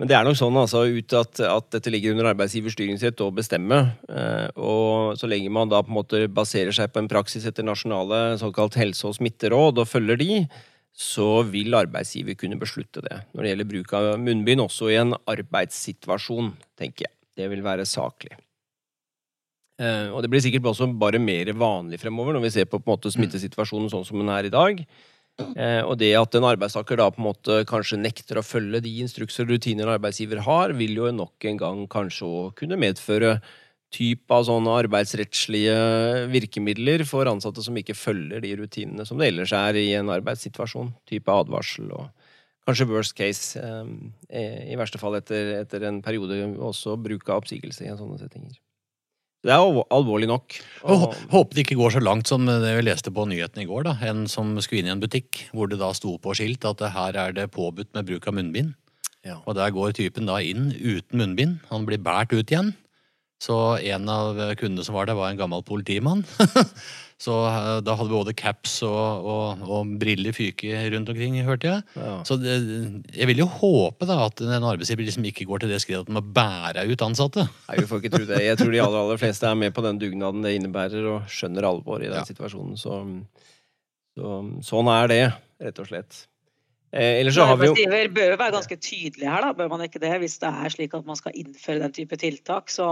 Men 0.00 0.08
det 0.08 0.14
er 0.16 0.24
nok 0.24 0.38
sånn 0.38 0.56
altså, 0.56 0.86
ut 0.88 1.12
at, 1.18 1.42
at 1.44 1.66
dette 1.74 1.90
ligger 1.92 2.14
under 2.14 2.30
arbeidsgivers 2.30 2.72
styringsrett 2.72 3.20
å 3.20 3.28
bestemme. 3.36 3.80
Eh, 4.08 4.46
og 4.56 5.18
så 5.20 5.28
lenge 5.28 5.50
man 5.52 5.68
da 5.68 5.82
på 5.84 5.92
en 5.92 5.98
måte 5.98 6.22
baserer 6.32 6.72
seg 6.72 6.94
på 6.94 7.02
en 7.02 7.10
praksis 7.10 7.44
etter 7.50 7.66
nasjonale 7.66 8.38
såkalt 8.40 8.78
helse- 8.80 9.10
og 9.10 9.18
smitteråd 9.18 9.82
og 9.82 9.90
følger 9.90 10.16
de, 10.22 10.38
så 10.96 11.42
vil 11.50 11.76
arbeidsgiver 11.76 12.38
kunne 12.40 12.56
beslutte 12.62 13.04
det. 13.04 13.18
Når 13.34 13.42
det 13.42 13.52
gjelder 13.52 13.70
bruk 13.74 13.92
av 13.98 14.08
munnbind, 14.22 14.64
også 14.64 14.88
i 14.88 14.96
en 15.02 15.12
arbeidssituasjon, 15.18 16.54
tenker 16.80 17.10
jeg. 17.10 17.14
Det 17.36 17.50
vil 17.52 17.66
være 17.66 17.84
saklig. 17.88 18.38
Eh, 19.80 20.10
og 20.12 20.20
det 20.22 20.30
blir 20.32 20.42
sikkert 20.44 20.68
også 20.68 20.90
bare 21.00 21.20
mer 21.22 21.48
vanlig 21.56 22.00
fremover, 22.02 22.36
når 22.36 22.44
vi 22.44 22.52
ser 22.58 22.68
på, 22.68 22.82
på 22.82 22.92
måte, 22.92 23.12
smittesituasjonen 23.14 23.88
sånn 23.92 24.04
som 24.04 24.20
den 24.20 24.32
er 24.32 24.48
i 24.48 24.52
dag. 24.52 24.84
Eh, 25.40 25.80
og 25.86 25.96
det 26.00 26.10
at 26.18 26.36
en 26.36 26.46
arbeidstaker 26.50 27.00
da 27.00 27.08
på 27.12 27.22
en 27.22 27.28
måte 27.30 27.62
kanskje 27.68 28.00
nekter 28.00 28.40
å 28.40 28.44
følge 28.44 28.82
de 28.84 28.92
instrukser 29.04 29.46
og 29.46 29.54
rutiner 29.54 29.86
en 29.86 29.96
arbeidsgiver 29.96 30.42
har, 30.44 30.74
vil 30.76 30.98
jo 30.98 31.10
nok 31.14 31.48
en 31.48 31.60
gang 31.60 31.82
kanskje 31.90 32.28
òg 32.28 32.54
kunne 32.60 32.78
medføre 32.80 33.38
type 33.90 34.30
av 34.30 34.44
sånne 34.46 34.76
arbeidsrettslige 34.84 35.74
virkemidler 36.30 37.02
for 37.08 37.26
ansatte 37.26 37.64
som 37.64 37.78
ikke 37.78 37.96
følger 37.98 38.44
de 38.44 38.52
rutinene 38.60 39.06
som 39.08 39.18
det 39.18 39.32
ellers 39.32 39.54
er 39.56 39.80
i 39.80 39.88
en 39.98 40.12
arbeidssituasjon. 40.14 40.92
Type 41.10 41.34
advarsel 41.34 41.90
og 41.96 42.10
kanskje 42.68 42.90
worst 42.92 43.16
case, 43.18 43.58
eh, 43.58 44.70
i 44.70 44.78
verste 44.78 45.00
fall 45.00 45.18
etter, 45.18 45.56
etter 45.64 45.88
en 45.88 46.02
periode 46.04 46.38
også 46.70 47.00
bruk 47.02 47.26
av 47.28 47.42
oppsigelse 47.42 47.88
i 47.88 47.96
sånne 47.96 48.20
settinger. 48.20 48.60
Det 49.40 49.52
er 49.54 49.78
alvorlig 49.96 50.28
nok. 50.28 50.56
Og... 50.84 51.14
Håper 51.32 51.56
det 51.56 51.62
ikke 51.64 51.78
går 51.78 51.94
så 51.94 52.02
langt 52.02 52.28
som 52.28 52.44
det 52.44 52.74
vi 52.76 52.84
leste 52.84 53.12
på 53.14 53.24
nyhetene 53.28 53.64
i 53.64 53.68
går. 53.70 53.86
da. 53.88 53.94
En 54.10 54.26
som 54.28 54.52
skulle 54.60 54.82
inn 54.82 54.90
i 54.90 54.92
en 54.92 55.00
butikk 55.00 55.46
hvor 55.56 55.70
det 55.70 55.80
da 55.80 55.88
sto 55.96 56.18
på 56.20 56.34
skilt 56.36 56.66
at 56.68 56.84
her 56.92 57.16
er 57.16 57.36
det 57.36 57.48
påbudt 57.54 57.88
med 57.96 58.10
bruk 58.10 58.28
av 58.28 58.36
munnbind. 58.36 58.74
Ja. 59.24 59.38
Og 59.46 59.56
der 59.56 59.72
går 59.72 59.96
typen 59.96 60.28
da 60.28 60.38
inn 60.44 60.70
uten 60.76 61.20
munnbind. 61.20 61.60
Han 61.72 61.88
blir 61.88 62.00
båret 62.04 62.32
ut 62.36 62.52
igjen. 62.52 62.74
Så 63.40 63.56
en 63.80 64.08
av 64.12 64.36
kundene 64.60 64.84
som 64.84 64.96
var 64.98 65.08
der, 65.08 65.16
var 65.16 65.32
en 65.32 65.40
gammel 65.40 65.64
politimann. 65.64 66.26
Så 67.20 67.34
eh, 67.44 67.80
da 67.84 67.94
hadde 67.98 68.08
vi 68.08 68.16
både 68.16 68.32
caps 68.32 68.78
og, 68.86 69.26
og, 69.28 69.64
og 69.68 69.90
briller 70.00 70.32
fyke 70.32 70.78
rundt 70.94 71.10
omkring, 71.12 71.34
hørte 71.44 71.68
jeg. 71.68 71.82
Ja. 72.00 72.14
Så 72.24 72.38
det, 72.40 72.54
jeg 73.12 73.28
vil 73.28 73.42
jo 73.42 73.48
håpe 73.60 74.08
da 74.08 74.16
at 74.24 74.40
en 74.40 74.54
arbeidsgiver 74.64 75.04
liksom 75.04 75.26
ikke 75.28 75.44
går 75.50 75.60
til 75.66 75.74
det 75.74 75.82
skrittet 75.84 76.06
at 76.06 76.08
de 76.08 76.16
må 76.16 76.22
bære 76.24 76.86
ut 76.88 77.04
ansatte. 77.04 77.44
Nei, 77.68 77.76
vi 77.82 77.84
får 77.90 78.00
ikke 78.00 78.14
tro 78.16 78.24
det. 78.30 78.40
Jeg 78.46 78.56
tror 78.62 78.72
de 78.72 78.80
aller, 78.86 79.02
aller 79.04 79.20
fleste 79.20 79.50
er 79.50 79.60
med 79.60 79.76
på 79.76 79.84
den 79.84 80.00
dugnaden 80.00 80.46
det 80.46 80.54
innebærer, 80.56 81.04
og 81.12 81.28
skjønner 81.28 81.68
alvoret 81.68 82.08
i 82.08 82.10
den 82.14 82.22
Ja. 82.22 82.24
situasjonen. 82.30 82.80
Så, 82.80 83.02
så 84.16 84.32
sånn 84.72 84.90
er 84.96 85.12
det, 85.12 85.22
rett 85.60 85.84
og 85.84 85.90
slett. 85.92 86.22
Eh, 86.90 87.20
ellers 87.20 87.36
så 87.36 87.44
har 87.46 87.60
vi 87.60 87.68
jo 87.68 87.74
Arbeidsgiver 87.76 88.08
bør 88.16 88.32
være 88.40 88.56
ganske 88.56 88.80
tydelig 88.82 89.28
her, 89.28 89.44
da. 89.44 89.52
Bør 89.60 89.68
man 89.70 89.84
ikke 89.84 90.00
det? 90.02 90.16
Hvis 90.24 90.40
det 90.42 90.48
er 90.50 90.72
slik 90.72 90.96
at 90.98 91.04
man 91.06 91.20
skal 91.20 91.36
innføre 91.38 91.84
den 91.84 91.92
type 91.94 92.16
tiltak, 92.18 92.72
så 92.72 92.88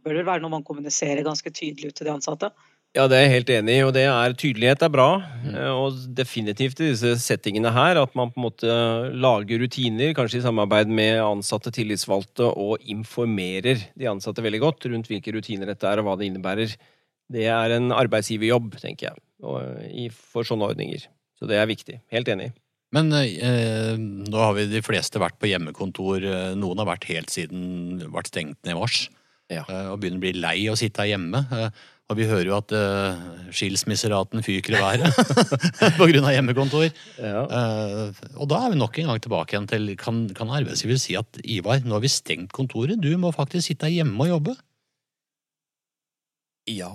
bør 0.00 0.16
det 0.18 0.26
være 0.26 0.42
noe 0.42 0.56
man 0.56 0.64
kommuniserer 0.66 1.22
ganske 1.28 1.52
tydelig 1.54 1.92
ut 1.92 2.00
til 2.00 2.08
de 2.08 2.16
ansatte. 2.16 2.50
Ja, 2.90 3.04
det 3.06 3.14
er 3.20 3.20
jeg 3.22 3.34
helt 3.36 3.50
enig 3.54 3.74
i, 3.78 3.82
og 3.86 3.92
det 3.94 4.02
er 4.10 4.32
tydelighet 4.34 4.80
er 4.82 4.90
bra. 4.90 5.08
Mm. 5.44 5.52
Og 5.78 5.98
definitivt 6.18 6.80
i 6.82 6.88
disse 6.88 7.12
settingene 7.22 7.70
her, 7.70 8.00
at 8.00 8.16
man 8.18 8.32
på 8.32 8.40
en 8.40 8.46
måte 8.48 8.78
lager 9.14 9.62
rutiner, 9.62 10.10
kanskje 10.18 10.40
i 10.40 10.42
samarbeid 10.42 10.90
med 10.90 11.20
ansatte 11.22 11.70
tillitsvalgte, 11.76 12.48
og 12.50 12.82
informerer 12.90 13.84
de 13.94 14.08
ansatte 14.10 14.42
veldig 14.42 14.62
godt 14.64 14.88
rundt 14.90 15.10
hvilke 15.12 15.36
rutiner 15.36 15.70
dette 15.70 15.86
er, 15.86 16.02
og 16.02 16.08
hva 16.08 16.16
det 16.18 16.26
innebærer. 16.32 16.74
Det 17.30 17.46
er 17.46 17.76
en 17.76 17.94
arbeidsgiverjobb, 17.94 18.74
tenker 18.82 19.12
jeg, 19.12 20.10
for 20.34 20.50
sånne 20.50 20.72
ordninger. 20.72 21.06
Så 21.38 21.46
det 21.46 21.60
er 21.60 21.70
viktig. 21.70 22.00
Helt 22.10 22.32
enig. 22.34 22.50
Men 22.90 23.14
eh, 23.14 23.94
nå 23.94 24.34
har 24.42 24.56
vi 24.58 24.66
de 24.66 24.82
fleste 24.82 25.22
vært 25.22 25.38
på 25.38 25.46
hjemmekontor. 25.46 26.26
eh, 26.26 26.50
Noen 26.58 26.82
har 26.82 26.90
vært 26.90 27.06
helt 27.12 27.30
siden 27.30 28.00
det 28.02 28.10
ble 28.10 28.26
stengt 28.26 28.58
ned 28.66 28.74
i 28.74 28.78
mars. 28.80 29.04
Ja. 29.46 29.62
eh, 29.62 29.86
Og 29.92 30.02
begynner 30.02 30.18
å 30.18 30.24
bli 30.26 30.34
lei 30.42 30.58
å 30.66 30.74
sitte 30.78 31.06
hjemme. 31.06 31.44
Og 32.10 32.18
vi 32.18 32.26
hører 32.26 32.48
jo 32.48 32.56
at 32.56 32.72
uh, 32.74 33.20
skilsmisseraten 33.54 34.42
fyker 34.42 34.74
i 34.74 34.80
været 34.82 35.04
av 36.26 36.32
hjemmekontor. 36.34 36.88
Ja. 37.22 37.44
Uh, 37.46 38.24
Og 38.34 38.50
da 38.50 38.64
er 38.64 38.74
vi 38.74 38.80
nok 38.80 38.98
en 38.98 39.12
gang 39.12 39.22
tilbake 39.22 39.54
igjen 39.54 39.68
til 39.70 39.86
Kan, 40.00 40.24
kan 40.34 40.50
arbeidsgiver 40.50 40.98
si 40.98 41.14
at 41.18 41.38
Ivar, 41.44 41.84
nå 41.86 41.94
har 41.96 42.02
vi 42.02 42.10
stengt 42.10 42.50
kontoret, 42.56 42.98
du 42.98 43.12
må 43.20 43.30
faktisk 43.34 43.70
sitte 43.70 43.92
hjemme 43.92 44.26
og 44.26 44.34
jobbe? 44.34 44.58
ja. 46.70 46.90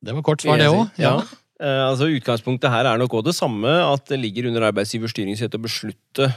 Det 0.00 0.14
var 0.16 0.24
kort 0.24 0.40
svar, 0.40 0.56
det 0.56 0.70
òg. 0.72 0.86
si. 0.96 1.02
Ja. 1.04 1.18
Uh, 1.60 1.90
altså 1.90 2.06
Utgangspunktet 2.08 2.72
her 2.72 2.86
er 2.88 2.98
nok 2.98 3.12
også 3.18 3.26
det 3.28 3.36
samme, 3.36 3.68
at 3.68 4.06
det 4.08 4.16
ligger 4.22 4.48
under 4.48 4.70
arbeidsgivers 4.70 5.12
styringsrett 5.12 5.58
å 5.58 5.60
beslutte 5.66 6.30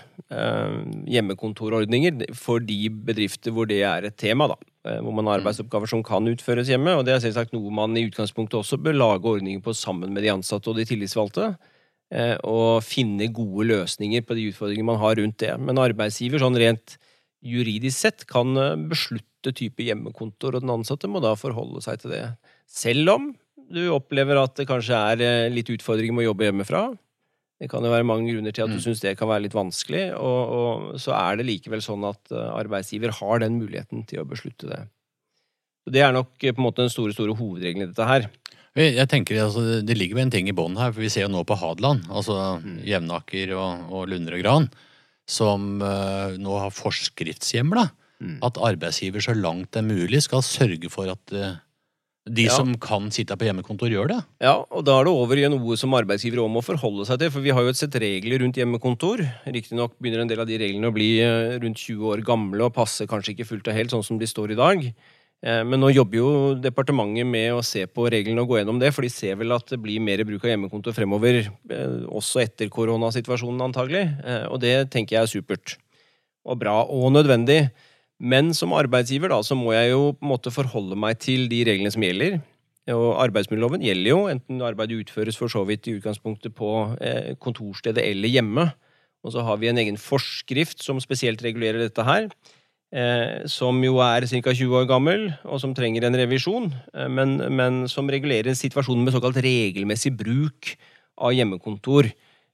hjemmekontorordninger 1.13 2.33
for 2.35 2.63
de 2.65 2.89
bedrifter 2.89 3.53
hvor 3.53 3.69
det 3.69 3.83
er 3.85 4.09
et 4.09 4.17
tema, 4.17 4.49
da. 4.49 4.57
Eh, 4.83 4.99
hvor 4.99 5.13
man 5.15 5.29
har 5.29 5.39
arbeidsoppgaver 5.39 5.87
som 5.87 6.01
kan 6.03 6.27
utføres 6.27 6.67
hjemme. 6.67 6.97
Og 6.99 7.05
det 7.07 7.15
er 7.15 7.21
selvsagt 7.23 7.53
noe 7.55 7.71
man 7.71 7.95
i 7.95 8.03
utgangspunktet 8.09 8.59
også 8.59 8.79
bør 8.83 8.97
lage 8.97 9.29
ordninger 9.31 9.63
på 9.63 9.75
sammen 9.77 10.11
med 10.11 10.25
de 10.25 10.33
ansatte 10.33 10.71
og 10.71 10.79
de 10.79 10.87
tillitsvalgte. 10.89 11.53
eh, 12.11 12.35
Og 12.43 12.83
finne 12.83 13.31
gode 13.31 13.67
løsninger 13.71 14.25
på 14.27 14.35
de 14.35 14.49
utfordringene 14.51 14.91
man 14.91 14.99
har 14.99 15.15
rundt 15.15 15.37
det. 15.39 15.57
Men 15.57 15.79
arbeidsgiver 15.79 16.43
sånn 16.43 16.59
rent 16.59 16.97
juridisk 17.43 17.97
sett 17.97 18.27
kan 18.27 18.57
eh, 18.57 18.75
beslutte 18.75 19.55
type 19.55 19.83
hjemmekontor, 19.83 20.55
og 20.55 20.61
den 20.61 20.75
ansatte 20.75 21.07
må 21.07 21.23
da 21.23 21.33
forholde 21.35 21.81
seg 21.81 22.03
til 22.03 22.11
det. 22.11 22.25
Selv 22.67 23.09
om 23.09 23.31
du 23.71 23.87
opplever 23.89 24.35
at 24.35 24.55
det 24.59 24.67
kanskje 24.67 24.99
er 24.99 25.49
litt 25.49 25.71
utfordringer 25.71 26.13
med 26.13 26.25
å 26.25 26.31
jobbe 26.31 26.45
hjemmefra. 26.49 26.83
Det 27.63 27.69
kan 27.71 27.85
jo 27.87 27.91
være 27.93 28.03
mange 28.03 28.27
grunner 28.27 28.51
til 28.51 28.65
at 28.65 28.71
du 28.73 28.75
Mm. 28.75 28.83
syns 28.83 28.99
det 29.05 29.15
kan 29.17 29.29
være 29.31 29.45
litt 29.45 29.55
vanskelig, 29.55 30.03
og, 30.19 30.41
og 30.57 30.99
så 30.99 31.13
er 31.15 31.37
det 31.39 31.45
likevel 31.47 31.79
sånn 31.85 32.03
at 32.09 32.31
eh, 32.35 32.49
arbeidsgiver 32.59 33.13
har 33.21 33.39
den 33.39 33.55
muligheten 33.61 34.03
til 34.09 34.19
å 34.19 34.27
beslutte 34.27 34.67
det. 34.67 34.81
Så 35.87 35.91
Det 35.95 36.01
er 36.03 36.11
nok 36.15 36.35
eh, 36.43 36.51
på 36.51 36.59
en 36.59 36.67
måte 36.67 36.83
den 36.83 36.91
store 36.91 37.15
store 37.15 37.35
hovedregelen 37.39 37.87
i 37.87 37.91
dette 37.93 38.07
her. 38.09 38.27
Jeg 38.75 39.05
tenker 39.07 39.37
altså, 39.45 39.61
Det 39.85 39.95
ligger 39.95 40.15
vel 40.17 40.25
en 40.27 40.31
ting 40.33 40.47
i 40.49 40.55
bånn 40.57 40.75
her, 40.81 40.91
for 40.91 40.99
vi 41.05 41.09
ser 41.13 41.27
jo 41.27 41.31
nå 41.31 41.43
på 41.47 41.55
Hadeland, 41.61 42.03
altså 42.09 42.59
Mm. 42.59 42.79
Jevnaker 42.83 43.55
og, 43.55 43.91
og 43.93 44.07
Lunder 44.09 44.33
og 44.35 44.43
Gran, 44.43 44.69
som 45.29 45.79
uh, 45.81 46.35
nå 46.35 46.59
har 46.59 46.73
forskriftshjemla 46.73 47.91
Mm. 48.23 48.37
at 48.45 48.55
arbeidsgiver 48.55 49.19
så 49.23 49.33
langt 49.35 49.71
det 49.75 49.81
er 49.81 49.87
mulig 49.89 50.21
skal 50.23 50.39
sørge 50.45 50.89
for 50.89 51.09
at 51.11 51.33
eh, 51.35 51.55
de 52.25 52.43
Ja. 52.45 52.55
som 52.55 52.73
kan 52.79 53.09
sitte 53.11 53.35
på 53.35 53.43
hjemmekontor, 53.45 53.89
gjør 53.91 54.07
det. 54.07 54.23
Ja, 54.39 54.63
og 54.71 54.85
da 54.85 54.99
er 54.99 55.03
det 55.03 55.11
over 55.13 55.35
i 55.35 55.47
noe 55.49 55.75
som 55.75 55.91
arbeidsgivere 55.91 56.39
òg 56.39 56.51
må 56.51 56.63
forholde 56.63 57.05
seg 57.05 57.19
til, 57.19 57.29
for 57.29 57.41
vi 57.41 57.51
har 57.51 57.61
jo 57.61 57.69
et 57.69 57.75
sett 57.75 57.91
regler 57.99 58.39
rundt 58.39 58.55
hjemmekontor. 58.55 59.19
Riktignok 59.45 59.97
begynner 59.99 60.21
en 60.21 60.27
del 60.29 60.39
av 60.39 60.47
de 60.47 60.57
reglene 60.57 60.87
å 60.87 60.93
bli 60.95 61.19
eh, 61.19 61.59
rundt 61.59 61.75
20 61.77 61.99
år 62.13 62.23
gamle 62.23 62.63
og 62.63 62.73
passer 62.73 63.05
kanskje 63.07 63.35
ikke 63.35 63.45
fullt 63.49 63.67
og 63.67 63.73
helt 63.75 63.91
sånn 63.91 64.03
som 64.05 64.17
de 64.17 64.25
står 64.25 64.51
i 64.51 64.55
dag. 64.55 64.85
Eh, 65.43 65.63
Men 65.65 65.81
nå 65.81 65.91
jobber 65.93 66.15
jo 66.15 66.55
departementet 66.55 67.27
med 67.27 67.51
å 67.51 67.61
se 67.61 67.85
på 67.87 68.07
reglene 68.09 68.39
og 68.39 68.47
gå 68.47 68.61
gjennom 68.63 68.79
det, 68.79 68.93
for 68.93 69.01
de 69.01 69.09
ser 69.09 69.35
vel 69.35 69.51
at 69.51 69.67
det 69.67 69.81
blir 69.83 69.99
mer 69.99 70.23
bruk 70.23 70.45
av 70.45 70.51
hjemmekontor 70.55 70.93
fremover, 70.95 71.49
eh, 71.69 72.07
også 72.07 72.39
etter 72.41 72.69
koronasituasjonen 72.71 73.59
antagelig. 73.67 74.05
Og 74.49 74.61
det 74.61 74.89
tenker 74.91 75.17
jeg 75.19 75.23
er 75.23 75.27
supert. 75.27 75.75
Og 76.45 76.57
bra 76.59 76.85
og 76.87 77.11
nødvendig. 77.11 77.69
Men 78.19 78.53
som 78.55 78.75
arbeidsgiver 78.77 79.31
da, 79.33 79.41
så 79.43 79.55
må 79.57 79.73
jeg 79.75 79.91
jo 79.91 80.13
på 80.15 80.25
en 80.25 80.31
måte 80.33 80.53
forholde 80.53 80.97
meg 80.99 81.19
til 81.23 81.47
de 81.51 81.63
reglene 81.67 81.91
som 81.93 82.05
gjelder. 82.05 82.39
Og 82.93 83.13
arbeidsmiljøloven 83.23 83.83
gjelder 83.85 84.11
jo, 84.11 84.23
enten 84.31 84.63
arbeidet 84.65 85.05
utføres 85.05 85.37
for 85.39 85.51
så 85.51 85.63
vidt 85.67 85.87
i 85.87 85.95
utgangspunktet 85.97 86.55
på 86.55 86.71
eh, 86.99 87.31
kontorstedet 87.39 88.03
eller 88.03 88.31
hjemme. 88.31 88.67
Og 89.23 89.31
så 89.31 89.43
har 89.47 89.59
vi 89.61 89.69
en 89.71 89.79
egen 89.79 89.99
forskrift 89.99 90.83
som 90.83 90.99
spesielt 90.99 91.43
regulerer 91.45 91.79
dette 91.85 92.03
her. 92.03 92.27
Eh, 92.93 93.47
som 93.49 93.79
jo 93.81 93.97
er 94.05 94.27
ca. 94.29 94.51
20 94.53 94.75
år 94.83 94.85
gammel, 94.85 95.31
og 95.47 95.57
som 95.63 95.71
trenger 95.73 96.05
en 96.05 96.17
revisjon. 96.19 96.67
Eh, 96.93 97.07
men, 97.09 97.39
men 97.55 97.85
som 97.89 98.11
regulerer 98.11 98.53
situasjonen 98.53 99.07
med 99.07 99.15
såkalt 99.15 99.39
regelmessig 99.41 100.11
bruk 100.19 100.75
av 101.17 101.33
hjemmekontor. 101.33 102.11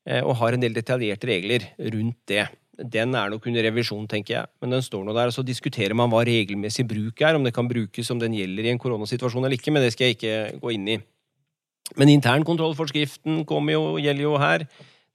Eh, 0.10 0.26
og 0.26 0.40
har 0.42 0.56
en 0.56 0.64
del 0.64 0.74
detaljerte 0.74 1.30
regler 1.30 1.70
rundt 1.94 2.20
det. 2.32 2.48
Den 2.80 3.14
er 3.18 3.32
nok 3.32 3.46
under 3.50 3.66
revisjon, 3.68 4.08
tenker 4.10 4.34
jeg. 4.34 4.50
Men 4.64 4.78
den 4.78 4.84
står 4.84 5.04
nå 5.06 5.14
der, 5.14 5.30
og 5.30 5.36
så 5.36 5.44
diskuterer 5.46 5.96
man 5.98 6.10
hva 6.12 6.24
regelmessig 6.28 6.88
bruk 6.88 7.22
er. 7.22 7.38
Om 7.38 7.46
det 7.46 7.54
kan 7.56 7.70
brukes 7.70 8.08
som 8.08 8.22
den 8.22 8.38
gjelder 8.38 8.66
i 8.66 8.74
en 8.74 8.82
koronasituasjon 8.82 9.44
eller 9.44 9.60
ikke, 9.60 9.74
men 9.76 9.86
det 9.86 9.94
skal 9.94 10.10
jeg 10.10 10.18
ikke 10.18 10.62
gå 10.64 10.74
inn 10.78 10.88
i. 10.96 11.00
Men 12.00 12.14
internkontrollforskriften 12.14 13.44
jo, 13.44 13.84
gjelder 14.00 14.24
jo 14.24 14.34
her. 14.40 14.66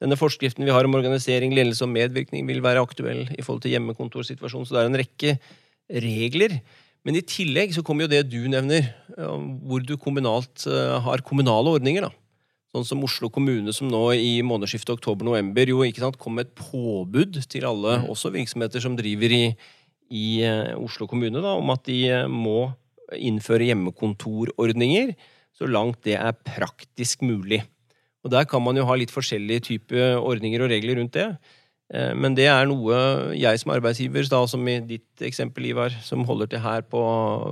Denne 0.03 0.19
forskriften 0.19 0.67
vi 0.67 0.75
har 0.75 0.87
om 0.87 0.97
organisering, 0.99 1.55
ledelse 1.55 1.87
og 1.87 1.93
medvirkning 1.95 2.47
vil 2.51 2.63
være 2.65 2.83
aktuell 2.83 3.25
i 3.33 3.45
forhold 3.47 3.63
til 3.65 3.77
hjemmekontorsituasjonen, 3.77 4.67
så 4.67 4.77
det 4.77 4.83
er 4.83 4.91
en 4.91 5.01
rekke 5.01 5.37
regler. 6.05 6.59
Men 7.07 7.17
i 7.17 7.25
tillegg 7.25 7.73
så 7.77 7.85
kommer 7.87 8.05
jo 8.05 8.13
det 8.13 8.25
du 8.33 8.43
nevner, 8.51 8.91
eh, 9.15 9.47
hvor 9.65 9.85
du 9.87 9.97
kommunalt 10.01 10.67
eh, 10.67 10.99
har 11.07 11.25
kommunale 11.25 11.79
ordninger. 11.79 12.09
da. 12.09 12.24
Sånn 12.75 12.87
som 12.89 13.05
Oslo 13.07 13.29
kommune, 13.31 13.71
som 13.71 13.87
nå 13.87 14.03
i 14.19 14.41
månedsskiftet 14.43 14.97
oktober-november 14.97 15.71
jo 15.71 15.85
ikke 15.87 16.03
sant, 16.03 16.17
kom 16.19 16.35
med 16.41 16.49
et 16.49 16.57
påbud 16.59 17.39
til 17.47 17.67
alle, 17.69 18.01
også 18.11 18.33
virksomheter 18.35 18.83
som 18.83 18.97
driver 18.99 19.31
i, 19.31 19.45
i 20.11 20.27
eh, 20.43 20.73
Oslo 20.75 21.07
kommune, 21.07 21.39
da, 21.39 21.53
om 21.55 21.71
at 21.71 21.85
de 21.87 22.01
eh, 22.11 22.27
må 22.27 22.73
innføre 23.15 23.69
hjemmekontorordninger 23.69 25.15
så 25.55 25.69
langt 25.71 26.03
det 26.03 26.17
er 26.19 26.35
praktisk 26.35 27.23
mulig. 27.23 27.63
Og 28.25 28.33
Der 28.33 28.47
kan 28.49 28.63
man 28.65 28.75
jo 28.75 28.87
ha 28.89 28.97
litt 28.99 29.13
forskjellige 29.15 29.69
typer 29.69 30.19
ordninger 30.19 30.65
og 30.65 30.73
regler 30.73 30.99
rundt 30.99 31.15
det. 31.15 31.29
Eh, 31.93 32.15
Men 32.17 32.35
det 32.35 32.47
er 32.49 32.65
noe 32.67 33.35
jeg 33.37 33.61
som 33.61 33.73
arbeidsgiver, 33.75 34.29
da, 34.31 34.41
som 34.49 34.67
i 34.69 34.79
ditt 34.81 35.21
eksempel, 35.21 35.67
Ivar, 35.69 35.91
som 36.03 36.25
holder 36.25 36.47
til 36.55 36.63
her 36.65 36.83
på 36.83 37.01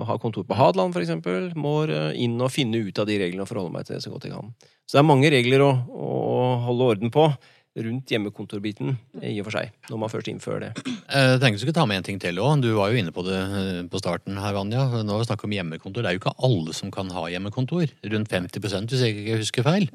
har 0.09 0.19
kontor 0.23 0.45
på 0.49 0.57
Hadeland 0.57 0.95
f.eks., 0.97 1.55
må 1.55 1.75
eh, 1.89 2.13
inn 2.17 2.39
og 2.41 2.51
finne 2.53 2.81
ut 2.87 2.99
av 2.99 3.07
de 3.07 3.19
reglene 3.21 3.43
og 3.45 3.49
forholde 3.51 3.73
meg 3.75 3.85
til 3.87 3.97
det 3.99 4.03
så 4.07 4.11
godt 4.15 4.25
jeg 4.29 4.33
kan. 4.37 4.55
Så 4.87 4.97
det 4.97 5.03
er 5.03 5.11
mange 5.11 5.31
regler 5.33 5.61
å, 5.67 5.73
å 5.93 6.47
holde 6.69 6.95
orden 6.95 7.11
på 7.13 7.29
rundt 7.73 8.11
hjemmekontorbiten 8.13 8.91
i 9.25 9.39
og 9.41 9.47
for 9.47 9.55
seg, 9.57 9.71
når 9.89 10.01
man 10.03 10.11
først 10.13 10.29
innfører 10.29 10.61
det. 10.67 10.71
Eh, 11.09 11.29
Jeg 11.33 11.41
tenkte 11.41 11.57
du 11.57 11.63
skulle 11.63 11.77
ta 11.79 11.87
med 11.89 12.01
en 12.03 12.05
ting 12.09 12.19
til 12.21 12.37
òg. 12.45 12.61
Du 12.61 12.69
var 12.77 12.91
jo 12.93 12.99
inne 13.01 13.13
på 13.17 13.25
det 13.25 13.37
eh, 13.39 13.79
på 13.89 14.01
starten 14.01 14.37
her, 14.41 14.53
Vanja. 14.57 14.83
Nå 15.01 15.13
har 15.15 15.23
vi 15.23 15.29
snakket 15.29 15.49
om 15.49 15.55
hjemmekontor. 15.57 16.05
Det 16.05 16.11
er 16.11 16.17
jo 16.19 16.21
ikke 16.25 16.35
alle 16.49 16.75
som 16.77 16.91
kan 16.93 17.09
ha 17.17 17.23
hjemmekontor. 17.33 17.93
Rundt 18.13 18.29
50% 18.33 18.93
hvis 18.93 19.05
jeg 19.07 19.17
ikke 19.23 19.39
husker 19.41 19.65
feil. 19.69 19.87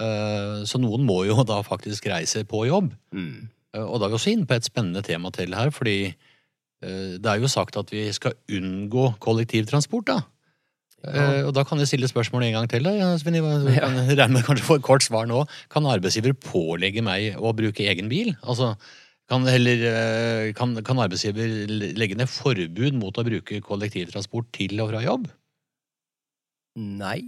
Eh, 0.00 0.62
Så 0.68 0.80
noen 0.80 1.04
må 1.04 1.18
jo 1.28 1.36
da 1.44 1.60
faktisk 1.66 2.08
reise 2.12 2.44
på 2.48 2.64
jobb. 2.68 2.92
Mm. 3.12 3.50
Eh, 3.74 3.84
Og 3.84 4.00
da 4.00 4.06
er 4.06 4.12
vi 4.12 4.18
også 4.20 4.32
inne 4.34 4.48
på 4.48 4.58
et 4.58 4.68
spennende 4.68 5.02
tema 5.06 5.30
til 5.34 5.54
her, 5.56 5.70
fordi 5.74 5.96
eh, 6.12 7.16
det 7.18 7.26
er 7.26 7.40
jo 7.40 7.50
sagt 7.50 7.76
at 7.80 7.90
vi 7.92 8.06
skal 8.12 8.36
unngå 8.50 9.12
kollektivtransport, 9.20 10.06
da. 10.06 10.20
Ja. 11.02 11.48
og 11.48 11.54
da 11.56 11.64
kan 11.66 11.80
jeg 11.82 11.88
stille 11.90 12.06
spørsmålet 12.06 12.52
en 12.52 12.60
gang 12.60 12.68
til. 12.70 12.84
da, 12.86 12.92
ja. 12.94 13.06
Kan 13.18 13.34
jeg 14.22 14.30
med 14.30 14.44
kanskje 14.46 14.62
få 14.68 14.76
et 14.78 14.84
kort 14.86 15.02
svar 15.02 15.26
nå. 15.26 15.40
Kan 15.72 15.88
arbeidsgiver 15.90 16.36
pålegge 16.38 17.02
meg 17.02 17.34
å 17.42 17.50
bruke 17.58 17.88
egen 17.90 18.06
bil? 18.12 18.36
Altså, 18.46 18.76
kan, 19.26 19.42
heller, 19.50 19.82
eh, 19.88 20.52
kan, 20.54 20.76
kan 20.86 21.00
arbeidsgiver 21.02 21.66
legge 21.98 22.14
ned 22.14 22.30
forbud 22.30 22.94
mot 23.00 23.18
å 23.18 23.24
bruke 23.26 23.58
kollektivtransport 23.66 24.52
til 24.54 24.78
og 24.84 24.92
fra 24.92 25.02
jobb? 25.02 25.26
Nei, 26.78 27.18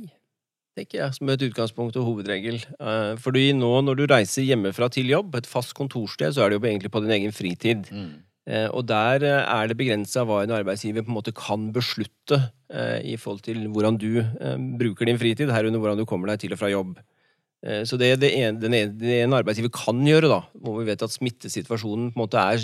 tenker 0.74 1.00
jeg, 1.00 1.14
som 1.16 1.30
et 1.30 1.46
utgangspunkt 1.46 1.96
og 2.00 2.08
hovedregel. 2.08 2.60
Eh, 2.78 3.14
Fordi 3.22 3.48
nå 3.56 3.72
når 3.86 3.98
du 3.98 4.04
reiser 4.10 4.46
hjemmefra 4.46 4.90
til 4.92 5.10
jobb, 5.12 5.36
et 5.38 5.48
fast 5.48 5.74
kontorsted, 5.78 6.34
så 6.34 6.44
er 6.44 6.50
det 6.50 6.58
jo 6.58 6.68
egentlig 6.68 6.92
på 6.94 7.02
din 7.04 7.14
egen 7.18 7.34
fritid. 7.34 7.88
Mm. 7.94 8.12
Eh, 8.50 8.68
og 8.68 8.84
der 8.90 9.24
eh, 9.24 9.40
er 9.54 9.70
det 9.70 9.78
begrensa 9.78 10.26
hva 10.26 10.42
en 10.42 10.54
arbeidsgiver 10.54 11.06
på 11.06 11.12
en 11.12 11.18
måte 11.20 11.34
kan 11.36 11.70
beslutte 11.74 12.42
i 12.74 13.12
forhold 13.20 13.44
til 13.44 13.68
hvordan 13.70 13.94
du 14.02 14.24
bruker 14.80 15.06
din 15.06 15.18
fritid, 15.20 15.52
herunder 15.54 15.78
hvordan 15.78 16.00
du 16.00 16.08
kommer 16.10 16.32
deg 16.32 16.40
til 16.42 16.56
og 16.56 16.58
fra 16.58 16.72
jobb. 16.72 16.96
Så 17.86 17.94
det, 18.00 18.08
det, 18.18 18.32
en, 18.34 18.56
ene, 18.66 18.88
det 18.98 19.20
en 19.22 19.36
arbeidsgiver 19.36 19.70
kan 19.70 20.00
gjøre, 20.02 20.26
da, 20.26 20.40
hvor 20.58 20.80
vi 20.80 20.88
vet 20.88 21.04
at 21.06 21.12
smittesituasjonen 21.14 22.08
på 22.10 22.18
en 22.18 22.22
måte 22.24 22.40
er 22.40 22.58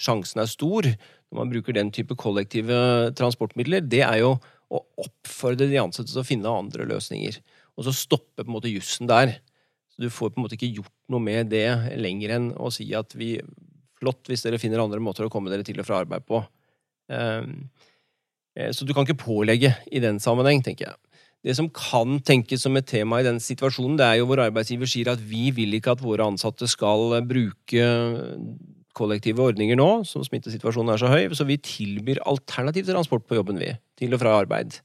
Sjansen 0.00 0.40
er 0.40 0.48
stor 0.48 0.88
når 0.88 1.42
man 1.42 1.52
bruker 1.52 1.76
den 1.76 1.92
type 1.92 2.16
kollektive 2.16 3.12
transportmidler, 3.18 3.84
det 3.84 4.00
er 4.06 4.22
jo 4.22 4.32
å 4.70 4.82
oppfordre 5.02 5.68
de 5.70 5.80
ansatte 5.82 6.12
til 6.12 6.22
å 6.22 6.26
finne 6.26 6.50
andre 6.50 6.86
løsninger. 6.88 7.40
Og 7.76 7.86
så 7.86 7.94
stoppe 7.96 8.44
på 8.44 8.48
en 8.48 8.56
måte 8.56 8.72
jussen 8.72 9.10
der. 9.10 9.36
Så 9.90 10.04
du 10.04 10.10
får 10.12 10.32
på 10.32 10.40
en 10.40 10.46
måte 10.46 10.56
ikke 10.58 10.72
gjort 10.80 10.94
noe 11.10 11.22
med 11.24 11.50
det 11.52 11.66
lenger 11.98 12.36
enn 12.36 12.48
å 12.54 12.70
si 12.74 12.88
at 12.96 13.16
vi 13.18 13.36
Flott 14.00 14.30
hvis 14.30 14.40
dere 14.40 14.56
finner 14.56 14.80
andre 14.80 14.96
måter 15.04 15.26
å 15.26 15.28
komme 15.28 15.50
dere 15.52 15.60
til 15.60 15.76
og 15.82 15.84
fra 15.84 15.98
arbeid 16.00 16.24
på. 16.24 16.38
Ehm, 17.12 17.68
eh, 18.56 18.70
så 18.72 18.86
du 18.88 18.94
kan 18.96 19.04
ikke 19.04 19.26
pålegge 19.26 19.74
i 19.92 20.00
den 20.00 20.16
sammenheng, 20.24 20.62
tenker 20.64 20.86
jeg. 20.86 20.96
Det 21.44 21.52
som 21.56 21.68
kan 21.72 22.18
tenkes 22.24 22.64
som 22.64 22.76
et 22.76 22.88
tema 22.88 23.20
i 23.20 23.26
den 23.26 23.36
situasjonen, 23.40 23.98
det 24.00 24.06
er 24.06 24.18
jo 24.20 24.30
hvor 24.30 24.40
arbeidsgiver 24.40 24.88
sier 24.88 25.12
at 25.12 25.20
vi 25.20 25.50
vil 25.56 25.76
ikke 25.76 25.92
at 25.92 26.04
våre 26.04 26.26
ansatte 26.32 26.68
skal 26.68 27.20
bruke 27.28 27.86
kollektive 28.96 29.44
ordninger 29.44 29.78
nå, 29.78 29.88
som 30.08 30.24
smittesituasjonen 30.26 30.94
er 30.94 31.00
så 31.02 31.10
høy, 31.10 31.30
så 31.36 31.46
vi 31.48 31.60
tilbyr 31.62 32.22
alternativ 32.28 32.88
transport 32.88 33.26
på 33.28 33.38
jobben, 33.38 33.60
vi. 33.62 33.72
Til 34.00 34.16
og 34.16 34.22
fra 34.22 34.36
arbeid. 34.42 34.80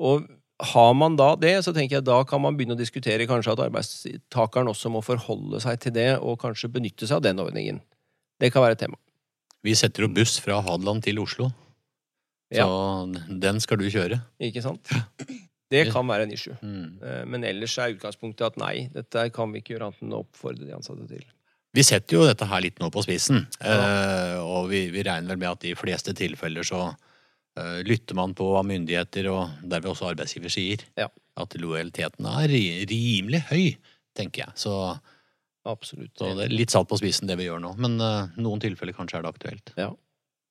Og 0.00 0.26
har 0.74 0.92
man 0.94 1.16
da 1.18 1.32
det, 1.40 1.56
så 1.66 1.74
tenker 1.74 1.98
jeg 1.98 2.06
da 2.06 2.20
kan 2.28 2.42
man 2.42 2.58
begynne 2.58 2.76
å 2.76 2.80
diskutere 2.80 3.26
kanskje 3.30 3.56
at 3.56 3.64
arbeidstakeren 3.66 4.70
også 4.70 4.92
må 4.92 5.02
forholde 5.04 5.60
seg 5.64 5.80
til 5.82 5.96
det, 5.96 6.10
og 6.20 6.38
kanskje 6.42 6.70
benytte 6.72 7.08
seg 7.08 7.18
av 7.18 7.26
den 7.26 7.42
ordningen. 7.42 7.80
Det 8.40 8.52
kan 8.54 8.64
være 8.64 8.78
et 8.78 8.84
tema. 8.86 9.00
Vi 9.64 9.74
setter 9.78 10.04
jo 10.04 10.12
buss 10.12 10.36
fra 10.44 10.60
Hadeland 10.62 11.02
til 11.06 11.22
Oslo. 11.22 11.48
Så 12.52 12.60
ja. 12.60 13.24
den 13.40 13.58
skal 13.62 13.80
du 13.80 13.88
kjøre. 13.90 14.20
Ikke 14.46 14.62
sant? 14.62 14.92
Det 15.72 15.88
kan 15.90 16.06
være 16.06 16.28
en 16.28 16.34
issue. 16.34 16.54
Mm. 16.62 17.00
Eh, 17.02 17.22
men 17.26 17.46
ellers 17.48 17.74
er 17.80 17.94
utgangspunktet 17.96 18.46
at 18.46 18.58
nei, 18.60 18.88
dette 18.94 19.24
kan 19.34 19.50
vi 19.50 19.62
ikke 19.62 19.74
gjøre 19.74 19.88
annet 19.88 20.04
enn 20.04 20.14
å 20.14 20.20
oppfordre 20.22 20.68
de 20.68 20.76
ansatte 20.76 21.06
til. 21.10 21.24
Vi 21.74 21.82
setter 21.82 22.18
jo 22.18 22.26
dette 22.28 22.46
her 22.46 22.62
litt 22.62 22.78
nå 22.82 22.90
på 22.94 23.02
spissen, 23.02 23.46
ja. 23.58 23.78
uh, 23.78 24.36
og 24.42 24.68
vi, 24.70 24.86
vi, 24.94 25.02
regner 25.02 25.34
vel 25.34 25.40
med 25.40 25.50
at 25.50 25.64
i 25.66 25.72
de 25.72 25.78
fleste 25.78 26.14
tilfeller 26.14 26.66
så 26.66 26.84
uh, 26.92 27.80
lytter 27.86 28.14
man 28.18 28.36
på 28.38 28.46
hva 28.52 28.62
myndigheter 28.66 29.26
og 29.32 29.56
derved 29.62 29.90
også 29.90 30.12
arbeidsgiver 30.12 30.54
sier. 30.54 30.86
Ja. 31.00 31.08
At 31.40 31.56
lojaliteten 31.58 32.28
er 32.30 32.54
rimelig 32.86 33.42
høy, 33.50 33.74
tenker 34.14 34.46
jeg. 34.46 34.56
Så 34.66 34.76
Absolutt. 35.64 36.12
Så 36.18 36.34
det 36.36 36.46
er 36.46 36.52
litt 36.52 36.72
satt 36.74 36.88
på 36.90 36.98
spissen, 37.00 37.28
det 37.28 37.38
vi 37.40 37.46
gjør 37.48 37.62
nå. 37.62 37.72
Men 37.80 37.96
uh, 37.96 38.32
noen 38.36 38.60
tilfeller 38.62 38.96
kanskje 38.96 39.18
er 39.18 39.24
det 39.24 39.32
aktuelt. 39.32 39.72
Ja. 39.80 39.88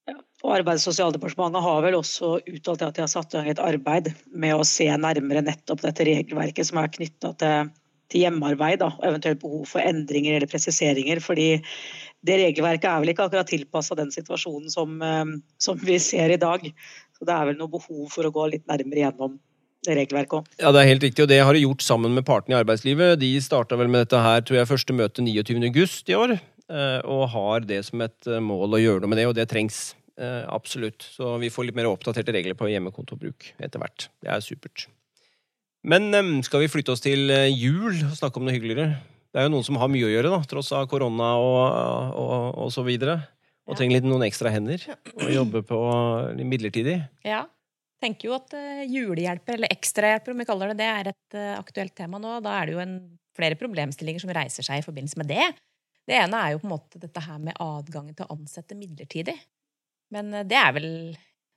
ja. 0.09 0.17
Og 0.41 0.55
Arbeids- 0.55 0.87
og 0.87 0.95
sosialdepartementet 0.95 1.65
har 1.65 1.85
vel 1.85 1.97
også 1.99 2.31
uttalt 2.41 2.85
at 2.87 2.97
de 2.97 3.03
har 3.05 3.11
satt 3.11 3.33
i 3.33 3.37
gang 3.37 3.51
et 3.53 3.61
arbeid 3.61 4.09
med 4.33 4.57
å 4.57 4.65
se 4.67 4.89
nærmere 4.89 5.45
nettopp 5.45 5.85
dette 5.85 6.07
regelverket 6.09 6.69
som 6.69 6.81
er 6.81 6.91
knytta 6.97 7.33
til, 7.43 7.69
til, 8.13 8.23
hjemmearbeid, 8.23 8.79
da, 8.83 8.91
og 8.95 9.07
eventuelt 9.09 9.41
behov 9.41 9.67
for 9.73 9.83
endringer 9.83 10.37
eller 10.37 10.49
presiseringer. 10.49 11.21
fordi 11.23 11.49
det 12.23 12.37
regelverket 12.39 12.87
er 12.87 13.01
vel 13.03 13.11
ikke 13.11 13.25
akkurat 13.27 13.49
tilpassa 13.49 13.97
den 13.99 14.11
situasjonen 14.13 14.71
som, 14.71 14.95
um, 15.01 15.33
som 15.59 15.79
vi 15.79 15.97
ser 15.99 16.31
i 16.31 16.39
dag. 16.39 16.69
Så 17.17 17.27
det 17.27 17.33
er 17.35 17.49
vel 17.49 17.57
noe 17.59 17.71
behov 17.71 18.05
for 18.13 18.27
å 18.27 18.31
gå 18.31 18.45
litt 18.53 18.63
nærmere 18.69 19.03
gjennom 19.03 19.35
regelverket 19.83 20.37
òg. 20.39 20.53
Ja, 20.61 20.71
det 20.71 20.83
er 20.83 20.91
helt 20.93 21.03
riktig, 21.03 21.25
og 21.25 21.31
det 21.31 21.41
har 21.43 21.55
de 21.55 21.65
gjort 21.65 21.83
sammen 21.83 22.15
med 22.15 22.25
partene 22.27 22.55
i 22.55 22.61
arbeidslivet. 22.61 23.17
De 23.19 23.33
starta 23.43 23.75
vel 23.79 23.91
med 23.91 24.05
dette 24.05 24.21
her, 24.23 24.39
tror 24.45 24.61
jeg, 24.61 24.71
første 24.71 24.95
møte 24.95 25.25
29.8 25.25 26.13
i 26.13 26.17
år, 26.19 26.37
eh, 26.37 26.99
og 27.03 27.27
har 27.35 27.67
det 27.67 27.81
som 27.89 28.05
et 28.05 28.31
eh, 28.31 28.43
mål 28.43 28.77
å 28.77 28.83
gjøre 28.83 29.03
noe 29.03 29.11
med 29.11 29.19
det, 29.19 29.27
og 29.27 29.35
det 29.37 29.49
trengs. 29.51 29.89
Eh, 30.13 30.43
absolutt. 30.47 31.03
Så 31.15 31.35
vi 31.41 31.51
får 31.51 31.67
litt 31.67 31.77
mer 31.77 31.89
oppdaterte 31.89 32.35
regler 32.35 32.57
på 32.57 32.69
hjemmekontobruk 32.69 33.53
etter 33.57 33.81
hvert. 33.81 34.07
Det 34.21 34.29
er 34.31 34.45
supert. 34.45 34.87
Men 35.83 36.43
skal 36.47 36.63
vi 36.63 36.71
flytte 36.71 36.93
oss 36.93 37.03
til 37.03 37.27
jul 37.51 37.97
og 38.07 38.15
snakke 38.15 38.39
om 38.39 38.47
noe 38.47 38.55
hyggeligere? 38.55 39.01
Det 39.33 39.41
er 39.41 39.47
jo 39.47 39.55
noen 39.55 39.65
som 39.65 39.79
har 39.81 39.89
mye 39.89 40.05
å 40.05 40.11
gjøre, 40.11 40.29
da, 40.29 40.39
tross 40.45 40.69
av 40.77 40.85
korona 40.91 41.31
og, 41.41 41.61
og, 42.21 42.35
og 42.63 42.69
så 42.71 42.83
videre. 42.85 43.17
Og 43.65 43.79
trenger 43.79 43.97
litt 43.97 44.05
noen 44.05 44.25
ekstra 44.27 44.51
hender 44.53 44.83
å 45.17 45.29
jobbe 45.31 45.63
på 45.65 45.79
midlertidig. 46.37 46.99
Ja, 47.25 47.45
tenker 48.03 48.29
jo 48.29 48.35
at 48.35 48.53
uh, 48.53 48.83
julehjelper, 48.85 49.57
eller 49.57 49.73
ekstrahjelper 49.73 50.35
om 50.35 50.43
vi 50.43 50.47
kaller 50.49 50.73
det 50.73 50.83
det, 50.83 50.89
er 50.91 51.11
et 51.13 51.37
uh, 51.39 51.55
aktuelt 51.57 51.95
tema 51.97 52.19
nå. 52.21 52.35
Da 52.45 52.57
er 52.59 52.69
det 52.69 52.75
jo 52.75 52.83
en, 52.83 52.97
flere 53.33 53.57
problemstillinger 53.57 54.21
som 54.21 54.33
reiser 54.35 54.67
seg 54.67 54.83
i 54.83 54.85
forbindelse 54.85 55.17
med 55.17 55.31
det. 55.31 55.47
Det 56.05 56.19
ene 56.19 56.37
er 56.37 56.53
jo 56.53 56.61
på 56.61 56.67
en 56.67 56.75
måte 56.75 57.01
dette 57.01 57.23
her 57.23 57.39
med 57.41 57.57
adgangen 57.63 58.13
til 58.13 58.27
å 58.27 58.35
ansette 58.35 58.77
midlertidig. 58.77 59.39
Men 60.13 60.29
det 60.45 60.59
er 60.59 60.75
vel 60.75 60.89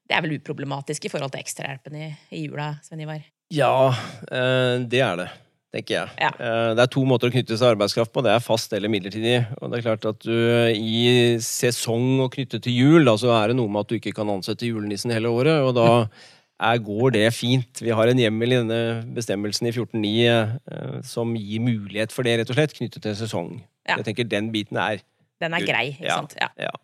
det 0.06 0.14
er 0.14 0.22
vel 0.22 0.38
uproblematisk 0.38 1.04
i 1.04 1.10
forhold 1.10 1.34
til 1.34 1.42
ekstrahjelpen 1.42 1.98
i, 1.98 2.06
i 2.32 2.46
jula, 2.46 2.76
Sven 2.86 3.02
Ivar? 3.02 3.26
Ja, 3.54 3.92
det 4.26 5.02
er 5.02 5.20
det 5.20 5.32
tenker 5.76 5.96
jeg. 5.96 6.12
Ja. 6.20 6.30
Det 6.76 6.84
er 6.84 6.92
to 6.92 7.02
måter 7.08 7.30
å 7.30 7.34
knytte 7.34 7.56
seg 7.58 7.74
arbeidskraft 7.74 8.12
på. 8.14 8.22
Det 8.24 8.32
er 8.32 8.44
fast 8.44 8.72
eller 8.76 8.90
midlertidig. 8.92 9.38
Og 9.60 9.70
det 9.70 9.78
er 9.78 9.84
klart 9.84 10.06
at 10.08 10.22
du 10.24 10.32
i 10.72 11.36
sesong 11.42 12.22
og 12.24 12.32
knyttet 12.36 12.64
til 12.66 12.76
jul, 12.76 13.04
da, 13.06 13.16
så 13.20 13.34
er 13.36 13.52
det 13.52 13.58
noe 13.58 13.72
med 13.72 13.84
at 13.84 13.92
du 13.92 13.98
ikke 13.98 14.14
kan 14.16 14.30
ansette 14.32 14.68
julenissen 14.68 15.14
hele 15.14 15.32
året. 15.32 15.66
Og 15.66 15.74
da 15.76 15.88
er, 16.70 16.80
går 16.86 17.16
det 17.18 17.26
fint. 17.36 17.82
Vi 17.84 17.92
har 17.94 18.08
en 18.08 18.22
hjemmel 18.22 18.54
i 18.54 18.60
denne 18.62 18.80
bestemmelsen 19.16 19.68
i 19.68 19.74
14.9 19.74 20.14
eh, 20.24 20.96
som 21.06 21.36
gir 21.36 21.64
mulighet 21.64 22.14
for 22.14 22.26
det, 22.26 22.38
rett 22.40 22.52
og 22.52 22.58
slett, 22.58 22.76
knyttet 22.78 23.04
til 23.04 23.18
sesong. 23.18 23.54
Ja. 23.86 23.98
Jeg 23.98 24.10
tenker 24.10 24.26
Den 24.30 24.50
biten 24.54 24.80
er 24.82 25.04
Den 25.42 25.54
er 25.54 25.62
grei, 25.62 25.90
ikke 25.94 26.08
ja, 26.08 26.20
sant? 26.22 26.36
Ja. 26.40 26.48
ja. 26.58 26.74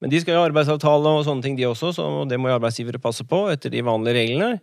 Men 0.00 0.12
de 0.12 0.20
skal 0.22 0.34
jo 0.34 0.40
ha 0.40 0.48
arbeidsavtale 0.48 1.10
og 1.12 1.26
sånne 1.26 1.44
ting, 1.44 1.58
de 1.58 1.66
også, 1.68 1.92
så 1.92 2.06
det 2.24 2.38
må 2.40 2.48
jo 2.48 2.56
arbeidsgivere 2.56 3.02
passe 3.02 3.26
på 3.28 3.44
etter 3.52 3.72
de 3.72 3.82
vanlige 3.84 4.16
reglene. 4.16 4.56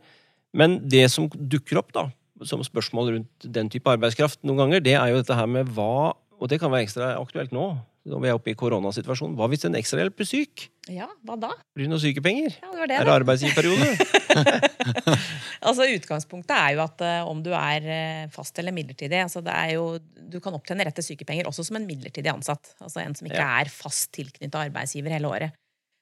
Men 0.57 0.79
det 0.89 1.05
som 1.13 1.27
dukker 1.29 1.81
opp 1.81 1.91
da, 1.95 2.07
som 2.47 2.63
spørsmål 2.65 3.13
rundt 3.15 3.49
den 3.57 3.69
type 3.73 3.89
arbeidskraft 3.89 4.41
noen 4.45 4.65
ganger, 4.65 4.81
det 4.85 4.95
er 4.97 5.11
jo 5.11 5.21
dette 5.21 5.37
her 5.37 5.49
med 5.49 5.69
hva 5.77 6.15
Og 6.37 6.45
det 6.51 6.59
kan 6.61 6.69
være 6.69 6.85
ekstra 6.85 7.15
aktuelt 7.17 7.49
nå, 7.49 7.63
når 8.05 8.19
vi 8.21 8.27
er 8.29 8.35
oppe 8.37 8.51
i 8.51 8.57
koronasituasjonen. 8.57 9.33
Hva 9.39 9.47
hvis 9.49 9.65
en 9.65 9.77
ekstrahjelp 9.79 10.19
blir 10.19 10.27
syk? 10.29 10.67
Ja, 10.85 11.07
hva 11.25 11.33
da? 11.41 11.49
Blir 11.73 11.87
det 11.87 11.91
noen 11.95 12.03
sykepenger? 12.03 12.59
Ja, 12.61 12.69
det 12.69 12.77
var 12.83 12.91
det, 12.91 12.99
er 12.99 13.09
det 13.09 13.15
arbeidsgiverperiode? 13.15 13.87
altså 15.67 15.87
Utgangspunktet 15.95 16.53
er 16.53 16.75
jo 16.77 16.83
at 16.85 17.01
uh, 17.01 17.31
om 17.31 17.41
du 17.41 17.49
er 17.57 17.89
uh, 17.89 18.29
fast 18.33 18.61
eller 18.61 18.75
midlertidig 18.75 19.17
altså 19.23 19.41
det 19.41 19.55
er 19.55 19.73
jo, 19.79 19.87
Du 20.29 20.37
kan 20.43 20.53
opptjene 20.53 20.85
rett 20.85 20.97
til 21.01 21.09
sykepenger 21.09 21.49
også 21.49 21.65
som 21.71 21.81
en 21.81 21.89
midlertidig 21.89 22.29
ansatt. 22.29 22.75
Altså 22.77 23.01
En 23.01 23.17
som 23.17 23.29
ikke 23.29 23.41
ja. 23.41 23.63
er 23.63 23.73
fast 23.73 24.11
tilknyttet 24.13 24.61
arbeidsgiver 24.67 25.17
hele 25.17 25.33
året. 25.33 25.57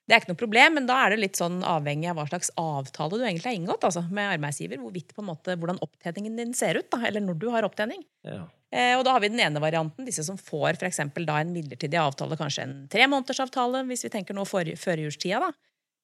Det 0.05 0.13
er 0.13 0.21
ikke 0.21 0.33
noe 0.35 0.37
problem, 0.37 0.75
men 0.77 0.85
da 0.85 0.99
er 1.01 1.13
det 1.13 1.21
litt 1.23 1.39
sånn 1.39 1.63
avhengig 1.65 2.11
av 2.11 2.19
hva 2.19 2.27
slags 2.29 2.51
avtale 2.61 3.17
du 3.17 3.23
egentlig 3.23 3.49
har 3.49 3.57
inngått 3.57 3.87
altså, 3.87 4.03
med 4.13 4.35
arbeidsgiver. 4.35 4.77
Hvorvidt 4.83 5.15
på 5.17 5.23
en 5.23 5.29
måte, 5.31 5.55
Hvordan 5.57 5.81
opptjeningen 5.81 6.37
din 6.37 6.53
ser 6.57 6.77
ut, 6.77 6.91
da, 6.93 6.99
eller 7.09 7.23
når 7.25 7.39
du 7.41 7.47
har 7.53 7.65
opptjening. 7.65 8.03
Ja. 8.27 8.43
Eh, 8.69 8.93
og 8.99 9.05
da 9.07 9.15
har 9.15 9.23
vi 9.23 9.31
den 9.33 9.41
ene 9.41 9.61
varianten, 9.63 10.05
disse 10.05 10.25
som 10.27 10.37
får 10.37 10.77
for 10.81 11.25
da 11.25 11.39
en 11.41 11.53
midlertidig 11.55 11.97
avtale, 11.97 12.37
kanskje 12.37 12.67
en 12.67 12.75
tremånedersavtale, 12.93 13.81
hvis 13.89 14.05
vi 14.05 14.13
tenker 14.13 14.37
nå 14.37 14.45
førjulstida, 14.45 15.41
da. 15.41 15.51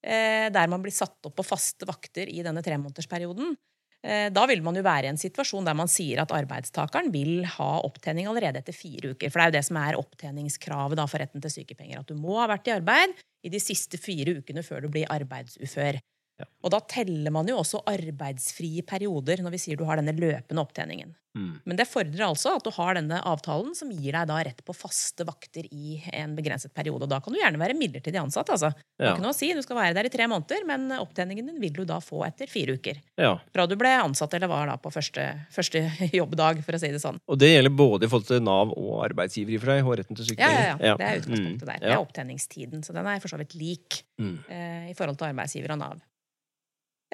Eh, 0.02 0.48
der 0.50 0.72
man 0.72 0.82
blir 0.82 0.94
satt 0.96 1.30
opp 1.30 1.36
på 1.38 1.46
faste 1.46 1.86
vakter 1.86 2.30
i 2.30 2.42
denne 2.42 2.64
tremånedersperioden. 2.66 3.54
Eh, 4.02 4.32
da 4.34 4.48
vil 4.50 4.64
man 4.66 4.78
jo 4.78 4.82
være 4.86 5.06
i 5.06 5.12
en 5.12 5.20
situasjon 5.22 5.68
der 5.68 5.78
man 5.78 5.90
sier 5.92 6.24
at 6.24 6.32
arbeidstakeren 6.34 7.12
vil 7.14 7.44
ha 7.58 7.72
opptjening 7.86 8.30
allerede 8.30 8.64
etter 8.64 8.76
fire 8.76 9.14
uker. 9.14 9.30
For 9.30 9.38
det 9.38 9.44
er 9.44 9.52
jo 9.52 9.58
det 9.60 9.66
som 9.68 9.82
er 9.82 10.00
opptjeningskravet 10.00 11.04
for 11.06 11.22
retten 11.22 11.44
til 11.44 11.54
sykepenger. 11.60 12.02
At 12.02 12.10
du 12.10 12.18
må 12.18 12.40
ha 12.40 12.48
vært 12.50 12.72
i 12.72 12.76
arbeid 12.76 13.14
i 13.46 13.54
de 13.54 13.62
siste 13.62 14.02
fire 14.02 14.40
ukene 14.42 14.66
før 14.66 14.86
du 14.86 14.92
blir 14.94 15.10
arbeidsufør. 15.14 16.02
Ja. 16.42 16.50
Og 16.66 16.74
da 16.74 16.82
teller 16.90 17.34
man 17.34 17.50
jo 17.50 17.60
også 17.62 17.84
arbeidsfrie 17.90 18.86
perioder 18.88 19.42
når 19.46 19.56
vi 19.56 19.64
sier 19.64 19.80
du 19.80 19.88
har 19.88 20.02
denne 20.02 20.16
løpende 20.18 20.62
opptjeningen. 20.64 21.16
Mm. 21.38 21.52
Men 21.64 21.78
det 21.80 21.88
fordrer 21.88 22.26
altså 22.26 22.56
at 22.58 22.66
du 22.66 22.72
har 22.76 22.98
denne 22.98 23.22
avtalen 23.28 23.72
som 23.78 23.92
gir 23.94 24.16
deg 24.16 24.28
da 24.28 24.40
rett 24.44 24.60
på 24.68 24.76
faste 24.76 25.24
vakter 25.28 25.68
i 25.72 26.02
en 26.18 26.34
begrenset 26.36 26.74
periode. 26.76 27.06
Og 27.08 27.12
da 27.12 27.22
kan 27.24 27.34
du 27.34 27.40
gjerne 27.40 27.62
være 27.62 27.78
midlertidig 27.78 28.20
ansatt. 28.20 28.52
altså. 28.52 28.74
Det 28.76 29.08
ja. 29.08 29.14
ikke 29.14 29.24
noe 29.24 29.34
å 29.34 29.38
si, 29.38 29.52
Du 29.56 29.64
skal 29.64 29.80
være 29.80 29.96
der 29.98 30.10
i 30.10 30.14
tre 30.14 30.28
måneder, 30.28 30.66
men 30.68 30.92
opptjeningen 30.98 31.48
din 31.48 31.62
vil 31.64 31.74
du 31.78 31.84
da 31.88 32.02
få 32.04 32.26
etter 32.28 32.52
fire 32.52 32.76
uker. 32.80 33.00
Ja. 33.20 33.38
Fra 33.54 33.68
du 33.70 33.78
ble 33.80 33.94
ansatt 34.02 34.36
eller 34.38 34.52
var 34.52 34.68
da 34.68 34.78
på 34.82 34.92
første, 34.94 35.28
første, 35.54 35.86
jobbdag, 36.20 36.64
for 36.68 36.78
å 36.78 36.84
si 36.84 36.92
det 36.92 37.02
sånn. 37.04 37.22
Og 37.32 37.40
det 37.40 37.54
gjelder 37.54 37.76
både 37.80 38.08
i 38.08 38.12
forhold 38.12 38.30
til 38.34 38.44
Nav 38.44 38.76
og 38.76 39.02
arbeidsgiver 39.08 39.56
i 39.56 39.62
for 39.62 39.74
deg, 39.74 39.88
og 39.88 40.00
retten 40.02 40.20
til 40.20 40.32
sykepenger? 40.34 40.68
Ja, 40.68 40.76
ja, 40.76 40.92
ja. 40.92 41.00
Det 41.00 41.08
er 41.08 41.24
utgangspunktet 41.24 41.66
mm. 41.66 41.72
der. 41.72 41.84
Det 41.84 41.96
er 41.96 42.04
opptjeningstiden. 42.04 42.86
Så 42.86 42.96
den 42.98 43.08
er 43.08 43.24
for 43.24 43.32
så 43.32 43.40
vidt 43.40 43.56
lik 43.60 44.02
mm. 44.20 44.38
eh, 44.52 44.88
i 44.92 44.96
forhold 44.98 45.20
til 45.22 45.32
arbeidsgiver 45.32 45.78
og 45.78 45.86
Nav. 45.86 46.08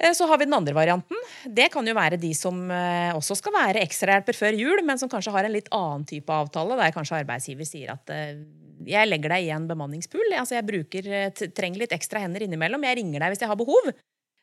Eh, 0.02 0.12
så 0.12 0.26
har 0.26 0.38
vi 0.38 0.44
den 0.44 0.54
andre 0.54 0.74
varianten. 0.74 1.16
Det 1.44 1.68
kan 1.74 1.86
jo 1.86 1.94
være 1.96 2.20
de 2.20 2.30
som 2.36 2.58
eh, 2.70 3.10
også 3.16 3.36
skal 3.38 3.54
være 3.56 3.82
ekstrahjelper 3.82 4.36
før 4.36 4.58
jul, 4.58 4.82
men 4.86 5.00
som 5.00 5.10
kanskje 5.10 5.34
har 5.34 5.48
en 5.48 5.54
litt 5.54 5.70
annen 5.74 6.06
type 6.08 6.32
avtale, 6.32 6.78
der 6.78 6.94
kanskje 6.94 7.18
arbeidsgiver 7.22 7.66
sier 7.66 7.94
at 7.96 8.14
eh, 8.14 8.36
jeg 8.86 9.10
legger 9.10 9.34
deg 9.34 9.48
i 9.48 9.54
en 9.54 9.66
bemanningspool. 9.68 10.36
Altså 10.38 10.54
jeg 10.54 10.68
bruker, 10.68 11.08
trenger 11.34 11.82
litt 11.82 11.96
ekstra 11.96 12.22
hender 12.22 12.44
innimellom. 12.46 12.86
Jeg 12.86 13.00
ringer 13.00 13.24
deg 13.24 13.34
hvis 13.34 13.42
jeg 13.42 13.50
har 13.50 13.58
behov. 13.58 13.90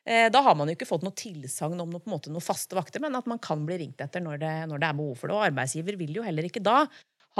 Da 0.06 0.38
har 0.44 0.54
man 0.54 0.68
jo 0.70 0.76
ikke 0.76 0.86
fått 0.86 1.02
noe 1.02 1.16
tilsagn 1.18 1.80
om 1.82 1.88
noe, 1.90 2.04
måte, 2.06 2.30
noen 2.30 2.44
faste 2.44 2.76
vakter, 2.78 3.02
men 3.02 3.16
at 3.18 3.26
man 3.26 3.40
kan 3.42 3.64
bli 3.66 3.80
ringt 3.80 4.04
etter 4.04 4.22
når 4.22 4.38
det, 4.38 4.52
når 4.70 4.78
det, 4.78 4.90
er 4.92 4.98
behov 5.00 5.16
for 5.18 5.32
det. 5.32 5.38
Og 5.38 5.46
arbeidsgiver 5.48 5.98
vil 5.98 6.20
jo 6.20 6.22
heller 6.22 6.46
ikke 6.46 6.62
da 6.62 6.84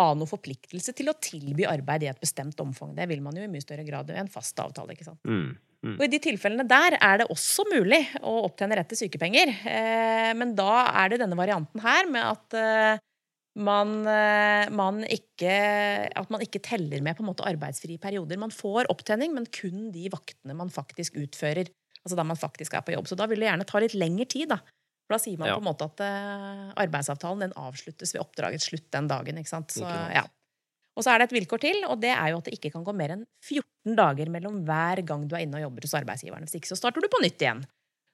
ha 0.00 0.08
noen 0.16 0.30
forpliktelse 0.32 0.96
til 0.96 1.12
å 1.12 1.14
tilby 1.22 1.68
arbeid 1.68 2.08
i 2.08 2.10
et 2.10 2.24
bestemt 2.24 2.58
omfang. 2.64 2.96
Det 2.96 3.06
vil 3.12 3.22
man 3.22 3.38
jo 3.38 3.44
i 3.44 3.52
mye 3.52 3.62
større 3.62 3.84
grad 3.86 4.10
i 4.10 4.18
en 4.18 4.32
fast 4.32 4.58
avtale. 4.64 4.96
ikke 4.96 5.06
sant? 5.06 5.20
Mm. 5.28 5.52
Og 5.84 6.04
I 6.06 6.10
de 6.10 6.18
tilfellene 6.22 6.64
der 6.66 6.96
er 6.98 7.20
det 7.20 7.28
også 7.32 7.66
mulig 7.70 8.00
å 8.24 8.38
opptjene 8.46 8.78
rett 8.78 8.88
til 8.90 9.04
sykepenger. 9.04 9.52
Eh, 9.68 10.30
men 10.38 10.54
da 10.58 10.86
er 11.02 11.12
det 11.12 11.20
denne 11.22 11.38
varianten 11.38 11.82
her 11.84 12.08
med 12.10 12.24
at 12.26 12.56
eh, 12.58 13.02
man, 13.56 13.92
eh, 14.10 14.66
man 14.74 15.02
ikke, 15.04 15.52
at 16.10 16.32
man 16.32 16.44
ikke 16.44 16.62
teller 16.64 17.04
med 17.04 17.16
på 17.16 17.24
en 17.24 17.30
måte 17.30 17.46
arbeidsfrie 17.46 18.00
perioder. 18.02 18.40
Man 18.40 18.54
får 18.54 18.90
opptjening, 18.92 19.34
men 19.36 19.46
kun 19.52 19.90
de 19.94 20.08
vaktene 20.12 20.56
man 20.58 20.72
faktisk 20.72 21.18
utfører. 21.22 21.70
Altså 22.02 22.18
da 22.18 22.26
man 22.26 22.40
faktisk 22.40 22.74
er 22.74 22.84
på 22.86 22.96
jobb. 22.96 23.08
Så 23.10 23.18
da 23.18 23.28
vil 23.30 23.40
det 23.42 23.48
gjerne 23.50 23.68
ta 23.68 23.82
litt 23.82 23.96
lengre 23.98 24.26
tid. 24.30 24.50
da. 24.52 24.60
For 25.06 25.14
da 25.16 25.22
sier 25.22 25.38
man 25.38 25.48
Ja. 25.48 25.54
på 25.54 25.62
en 25.62 25.70
måte 25.70 25.86
at 25.86 26.02
arbeidsavtalen 26.82 27.46
den 27.46 27.54
avsluttes 27.54 28.12
ved 28.14 28.22
oppdragets 28.22 28.66
slutt 28.70 28.90
den 28.90 29.06
dagen. 29.10 29.38
ikke 29.38 29.54
sant? 29.54 29.70
Så, 29.70 29.86
ja. 29.86 30.24
Og 30.96 31.04
så 31.04 31.12
er 31.12 31.20
det 31.20 31.28
et 31.28 31.36
vilkår 31.36 31.60
til, 31.60 31.82
og 31.90 32.00
det 32.00 32.12
er 32.14 32.32
jo 32.32 32.40
at 32.40 32.48
det 32.48 32.56
ikke 32.56 32.72
kan 32.72 32.84
gå 32.84 32.94
mer 32.96 33.12
enn 33.12 33.24
14 33.44 33.96
dager 33.98 34.30
mellom 34.32 34.62
hver 34.64 35.02
gang 35.06 35.26
du 35.28 35.36
er 35.36 35.44
inne 35.44 35.60
og 35.60 35.66
jobber 35.66 35.84
hos 35.84 35.96
arbeidsgiveren. 35.98 36.46
Hvis 36.48 36.56
ikke 36.58 36.70
så 36.72 36.78
starter 36.80 37.04
du 37.04 37.10
på 37.12 37.20
nytt 37.24 37.44
igjen. 37.44 37.64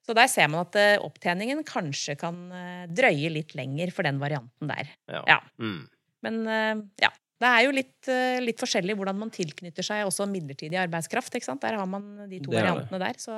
Så 0.02 0.16
der 0.18 0.26
ser 0.30 0.48
man 0.50 0.64
at 0.64 0.76
eh, 0.80 0.98
opptjeningen 1.02 1.62
kanskje 1.66 2.16
kan 2.18 2.38
eh, 2.50 2.86
drøye 2.90 3.30
litt 3.30 3.54
lenger 3.54 3.92
for 3.94 4.06
den 4.06 4.18
varianten 4.22 4.70
der. 4.70 4.90
Ja. 5.06 5.22
Ja. 5.30 5.38
Mm. 5.62 5.84
Men 6.26 6.40
eh, 6.50 6.80
ja, 7.04 7.12
det 7.42 7.52
er 7.52 7.66
jo 7.66 7.76
litt, 7.76 8.10
litt 8.42 8.58
forskjellig 8.62 8.94
hvordan 8.98 9.18
man 9.18 9.30
tilknytter 9.34 9.86
seg 9.86 10.02
også 10.06 10.26
midlertidig 10.30 10.78
arbeidskraft. 10.82 11.38
ikke 11.38 11.48
sant? 11.48 11.62
Der 11.62 11.78
har 11.78 11.86
man 11.90 12.26
de 12.30 12.42
to 12.42 12.54
variantene 12.54 13.00
der. 13.02 13.18
Så 13.18 13.34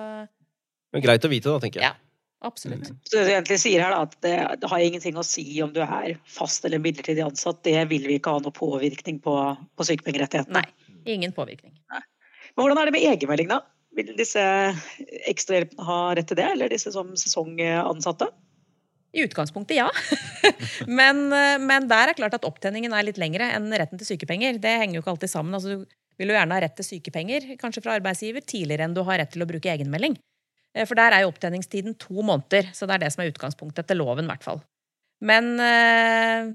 Men 0.93 1.05
greit 1.05 1.25
å 1.25 1.33
vite, 1.33 1.53
da, 1.53 1.61
tenker 1.61 1.81
jeg. 1.81 1.93
Ja. 1.93 2.04
Absolutt. 2.47 2.91
Så 3.09 3.17
det 3.17 3.25
du 3.27 3.33
egentlig 3.33 3.59
sier 3.63 3.83
her 3.85 3.95
da, 3.95 4.05
at 4.07 4.15
det, 4.25 4.35
det 4.63 4.71
har 4.71 4.85
ingenting 4.85 5.19
å 5.21 5.27
si 5.27 5.45
om 5.65 5.73
du 5.75 5.81
er 5.85 6.15
fast 6.31 6.67
eller 6.69 6.83
midlertidig 6.83 7.25
ansatt. 7.25 7.63
Det 7.67 7.77
vil 7.91 8.07
vi 8.09 8.19
ikke 8.21 8.37
ha 8.37 8.43
noe 8.45 8.55
påvirkning 8.55 9.21
på, 9.25 9.35
på 9.77 9.87
sykepengerettighetene. 9.89 10.63
Nei. 10.63 10.95
Ingen 11.17 11.35
påvirkning. 11.37 11.75
Men 11.93 12.63
hvordan 12.63 12.81
er 12.81 12.89
det 12.89 12.97
med 12.97 13.07
egenmelding, 13.11 13.51
da? 13.51 13.61
Vil 13.95 14.15
disse 14.19 14.43
ekstrahjelpene 15.31 15.87
ha 15.87 15.99
rett 16.19 16.31
til 16.31 16.39
det, 16.41 16.49
eller 16.57 16.73
disse 16.73 16.91
som 16.95 17.13
sesongansatte? 17.19 18.31
I 19.15 19.23
utgangspunktet, 19.23 19.77
ja. 19.79 19.91
men, 20.99 21.29
eh, 21.31 21.59
men 21.63 21.87
der 21.91 22.11
er 22.11 22.19
klart 22.19 22.35
at 22.35 22.47
opptjeningen 22.49 22.95
er 22.97 23.07
litt 23.07 23.21
lengre 23.21 23.47
enn 23.55 23.69
retten 23.71 24.01
til 24.01 24.09
sykepenger. 24.09 24.59
Det 24.63 24.73
henger 24.81 24.99
jo 24.99 25.05
ikke 25.05 25.13
alltid 25.15 25.31
sammen. 25.31 25.55
Altså, 25.55 25.85
du 25.85 26.19
vil 26.19 26.33
jo 26.33 26.39
gjerne 26.39 26.57
ha 26.57 26.65
rett 26.65 26.75
til 26.79 26.89
sykepenger, 26.89 27.47
kanskje 27.61 27.85
fra 27.85 27.95
arbeidsgiver, 28.01 28.43
tidligere 28.43 28.89
enn 28.89 28.97
du 28.97 29.05
har 29.07 29.23
rett 29.23 29.31
til 29.35 29.45
å 29.45 29.51
bruke 29.51 29.71
egenmelding. 29.71 30.19
Eh, 30.75 30.87
For 30.89 30.99
der 30.99 31.15
er 31.15 31.25
jo 31.25 31.33
opptjeningstiden 31.33 31.97
to 32.03 32.21
måneder, 32.21 32.71
så 32.75 32.89
det 32.89 32.99
er 32.99 33.07
det 33.07 33.13
som 33.15 33.25
er 33.25 33.33
utgangspunktet 33.33 33.85
etter 33.85 33.99
loven, 33.99 34.27
i 34.27 34.33
hvert 34.33 34.47
fall. 34.47 34.63
Men 35.25 35.55
eh, 35.63 36.53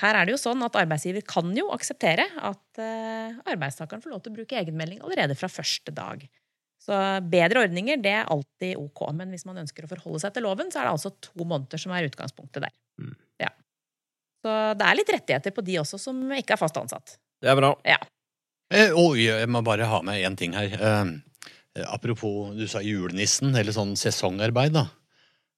her 0.00 0.18
er 0.18 0.26
det 0.26 0.34
jo 0.34 0.40
sånn 0.40 0.62
at 0.66 0.76
arbeidsgiver 0.80 1.24
kan 1.28 1.52
jo 1.56 1.70
akseptere 1.74 2.26
at 2.42 2.80
eh, 2.82 3.36
arbeidstakeren 3.52 4.02
får 4.04 4.14
lov 4.14 4.24
til 4.24 4.34
å 4.34 4.38
bruke 4.40 4.58
egenmelding 4.60 5.04
allerede 5.04 5.36
fra 5.38 5.50
første 5.52 5.94
dag. 5.94 6.24
Så 6.84 6.96
bedre 7.32 7.62
ordninger, 7.64 8.00
det 8.04 8.12
er 8.12 8.32
alltid 8.32 8.76
ok. 8.76 9.06
Men 9.16 9.30
hvis 9.32 9.46
man 9.48 9.62
ønsker 9.62 9.86
å 9.86 9.92
forholde 9.94 10.20
seg 10.20 10.34
til 10.34 10.44
loven, 10.44 10.72
så 10.72 10.82
er 10.82 10.88
det 10.88 10.96
altså 10.98 11.14
to 11.24 11.46
måneder 11.48 11.80
som 11.80 11.94
er 11.96 12.10
utgangspunktet 12.10 12.66
der. 12.66 12.74
Mm. 13.00 13.14
Ja. 13.40 13.52
Så 14.44 14.56
det 14.76 14.88
er 14.88 14.98
litt 14.98 15.12
rettigheter 15.14 15.54
på 15.56 15.64
de 15.64 15.78
også 15.80 16.00
som 16.02 16.18
ikke 16.36 16.58
er 16.58 16.60
fast 16.60 16.76
ansatt. 16.76 17.16
Det 17.40 17.48
er 17.48 17.56
bra. 17.56 17.72
Eh, 17.88 18.92
Oi, 19.00 19.24
jeg 19.24 19.48
må 19.48 19.62
bare 19.64 19.88
ha 19.88 20.02
med 20.04 20.20
én 20.28 20.36
ting 20.36 20.52
her. 20.56 20.76
Eh, 20.76 21.14
apropos, 21.82 22.52
du 22.54 22.66
sa 22.70 22.82
julenissen, 22.84 23.54
eller 23.58 23.74
sånn 23.74 23.96
sesongarbeid, 23.98 24.76
da. 24.76 24.86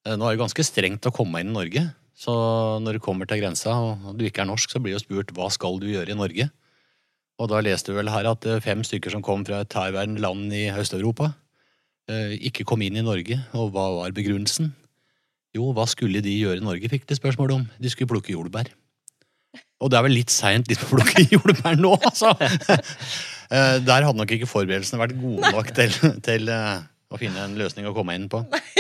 Eh, 0.07 0.15
nå 0.15 0.27
er 0.27 0.37
det 0.37 0.45
ganske 0.45 0.65
strengt 0.67 1.09
å 1.09 1.15
komme 1.15 1.43
inn 1.43 1.51
i 1.53 1.57
Norge. 1.57 1.83
Så 2.17 2.33
når 2.81 2.97
du 2.97 3.05
kommer 3.05 3.29
til 3.29 3.43
grensa 3.43 3.75
og 3.77 4.15
du 4.17 4.25
ikke 4.25 4.45
er 4.45 4.49
norsk, 4.49 4.73
så 4.73 4.81
blir 4.81 4.97
du 4.97 5.03
spurt 5.03 5.35
hva 5.37 5.51
skal 5.53 5.77
du 5.83 5.91
gjøre 5.91 6.15
i 6.15 6.19
Norge. 6.19 6.49
Og 7.37 7.51
da 7.53 7.61
leste 7.61 7.93
du 7.93 7.99
vel 7.99 8.09
her 8.09 8.31
at 8.31 8.47
eh, 8.49 8.63
fem 8.65 8.85
stykker 8.87 9.13
som 9.13 9.25
kom 9.25 9.45
fra 9.45 9.61
et 9.65 9.77
herværende 9.77 10.23
land 10.25 10.55
i 10.57 10.69
Øst-Europa, 10.73 11.35
eh, 12.09 12.39
ikke 12.49 12.65
kom 12.69 12.85
inn 12.87 12.97
i 12.97 13.05
Norge. 13.05 13.37
Og 13.59 13.75
hva 13.75 13.91
var 13.99 14.17
begrunnelsen? 14.17 14.73
Jo, 15.57 15.71
hva 15.77 15.85
skulle 15.89 16.23
de 16.25 16.33
gjøre 16.33 16.63
i 16.63 16.65
Norge, 16.65 16.89
fikk 16.93 17.05
de 17.09 17.19
spørsmål 17.19 17.59
om. 17.59 17.69
De 17.81 17.93
skulle 17.93 18.13
plukke 18.13 18.33
jordbær. 18.33 18.73
Og 19.81 19.93
det 19.93 19.99
er 19.99 20.05
vel 20.07 20.17
litt 20.17 20.33
seint 20.33 20.69
litt 20.71 20.81
å 20.85 20.89
plukke 20.95 21.27
jordbær 21.35 21.77
nå, 21.81 21.93
altså. 22.01 22.33
Eh, 23.51 23.79
Der 23.87 24.05
hadde 24.07 24.19
nok 24.19 24.31
ikke 24.37 24.49
forberedelsene 24.51 25.01
vært 25.03 25.17
gode 25.21 25.43
nok 25.55 25.69
til, 25.77 25.91
til 26.27 26.43
uh, 26.51 26.79
å 27.11 27.17
finne 27.21 27.39
en 27.47 27.55
løsning 27.59 27.85
å 27.89 27.95
komme 27.97 28.13
inn 28.19 28.29
på. 28.33 28.39
Nei, 28.51 28.63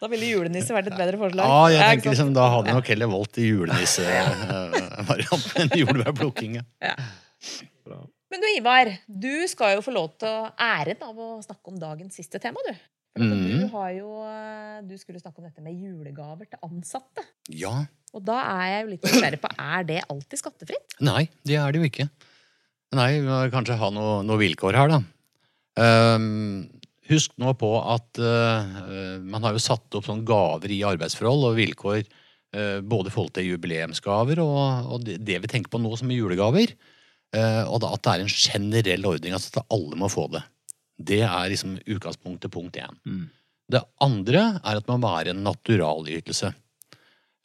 Da 0.00 0.06
ville 0.08 0.30
julenisse 0.30 0.72
vært 0.72 0.88
et 0.88 0.96
bedre 0.96 1.18
forslag. 1.20 1.44
Ja, 1.44 1.68
jeg 1.74 1.80
tenker 1.98 2.10
liksom, 2.14 2.30
Da 2.36 2.44
hadde 2.54 2.66
jeg 2.70 2.76
nok 2.78 2.88
heller 2.94 3.08
valgt 3.12 3.34
julenissevarianten 3.44 5.56
enn 5.60 5.72
jordbærplukking. 5.82 6.52
ja. 6.88 6.94
Men 8.30 8.38
du 8.40 8.46
Ivar, 8.54 8.86
du 9.04 9.34
skal 9.50 9.68
jo 9.76 9.82
få 9.84 9.92
lov 9.92 10.08
til 10.22 10.36
æren 10.54 11.00
av 11.04 11.14
å 11.20 11.28
snakke 11.44 11.66
om 11.72 11.76
dagens 11.82 12.14
siste 12.16 12.36
tema, 12.40 12.58
du. 12.64 12.72
Mhm. 13.20 13.60
Du, 13.60 13.66
har 13.74 13.90
jo, 13.92 14.08
eh, 14.22 14.78
du 14.86 14.94
skulle 14.96 15.18
snakke 15.20 15.38
om 15.42 15.46
dette 15.48 15.60
med 15.64 15.74
julegaver 15.74 16.46
til 16.48 16.58
ansatte. 16.64 17.22
Ja. 17.50 17.84
Og 18.16 18.24
da 18.26 18.40
er 18.42 18.66
jeg 18.66 18.82
jo 18.82 18.90
litt 18.90 19.06
nysgjerrig 19.06 19.40
på 19.42 19.52
er 19.54 19.86
det 19.86 20.00
alltid 20.10 20.40
skattefritt? 20.40 20.98
Nei, 21.06 21.24
det 21.46 21.56
er 21.60 21.72
det 21.72 21.80
jo 21.80 21.88
ikke. 21.90 22.08
Nei, 22.98 23.10
vi 23.20 23.26
må 23.28 23.40
kanskje 23.52 23.78
ha 23.78 23.90
noen 23.94 24.26
noe 24.26 24.40
vilkår 24.40 24.78
her, 24.78 24.90
da. 24.90 25.00
Um, 25.80 26.66
husk 27.10 27.36
nå 27.38 27.52
på 27.58 27.70
at 27.78 28.18
uh, 28.18 29.20
man 29.22 29.46
har 29.46 29.54
jo 29.54 29.62
satt 29.62 29.94
opp 29.96 30.08
sånne 30.08 30.26
gaver 30.26 30.72
i 30.74 30.80
arbeidsforhold 30.86 31.46
og 31.52 31.58
vilkår 31.60 32.00
uh, 32.02 32.78
både 32.82 33.10
i 33.10 33.14
forhold 33.14 33.34
til 33.38 33.52
jubileumsgaver 33.52 34.42
og, 34.42 34.90
og 34.90 35.06
det, 35.06 35.20
det 35.22 35.38
vi 35.44 35.52
tenker 35.52 35.72
på 35.72 35.80
nå 35.82 35.94
som 35.98 36.10
er 36.10 36.18
julegaver. 36.18 36.74
Uh, 37.30 37.62
og 37.70 37.78
da, 37.84 37.92
at 37.94 38.02
det 38.02 38.16
er 38.16 38.24
en 38.24 38.34
generell 38.34 39.06
ordning, 39.12 39.36
altså 39.36 39.54
at 39.54 39.76
alle 39.76 39.98
må 39.98 40.10
få 40.10 40.26
det. 40.34 40.42
Det 41.00 41.22
er 41.24 41.52
liksom 41.52 41.78
utgangspunktet 41.86 42.52
punkt 42.52 42.76
én. 42.76 42.98
Mm. 43.06 43.28
Det 43.70 43.84
andre 44.02 44.42
er 44.58 44.80
at 44.80 44.90
man 44.90 44.98
må 44.98 45.14
være 45.14 45.32
en 45.32 45.44
naturalytelse. 45.46 46.50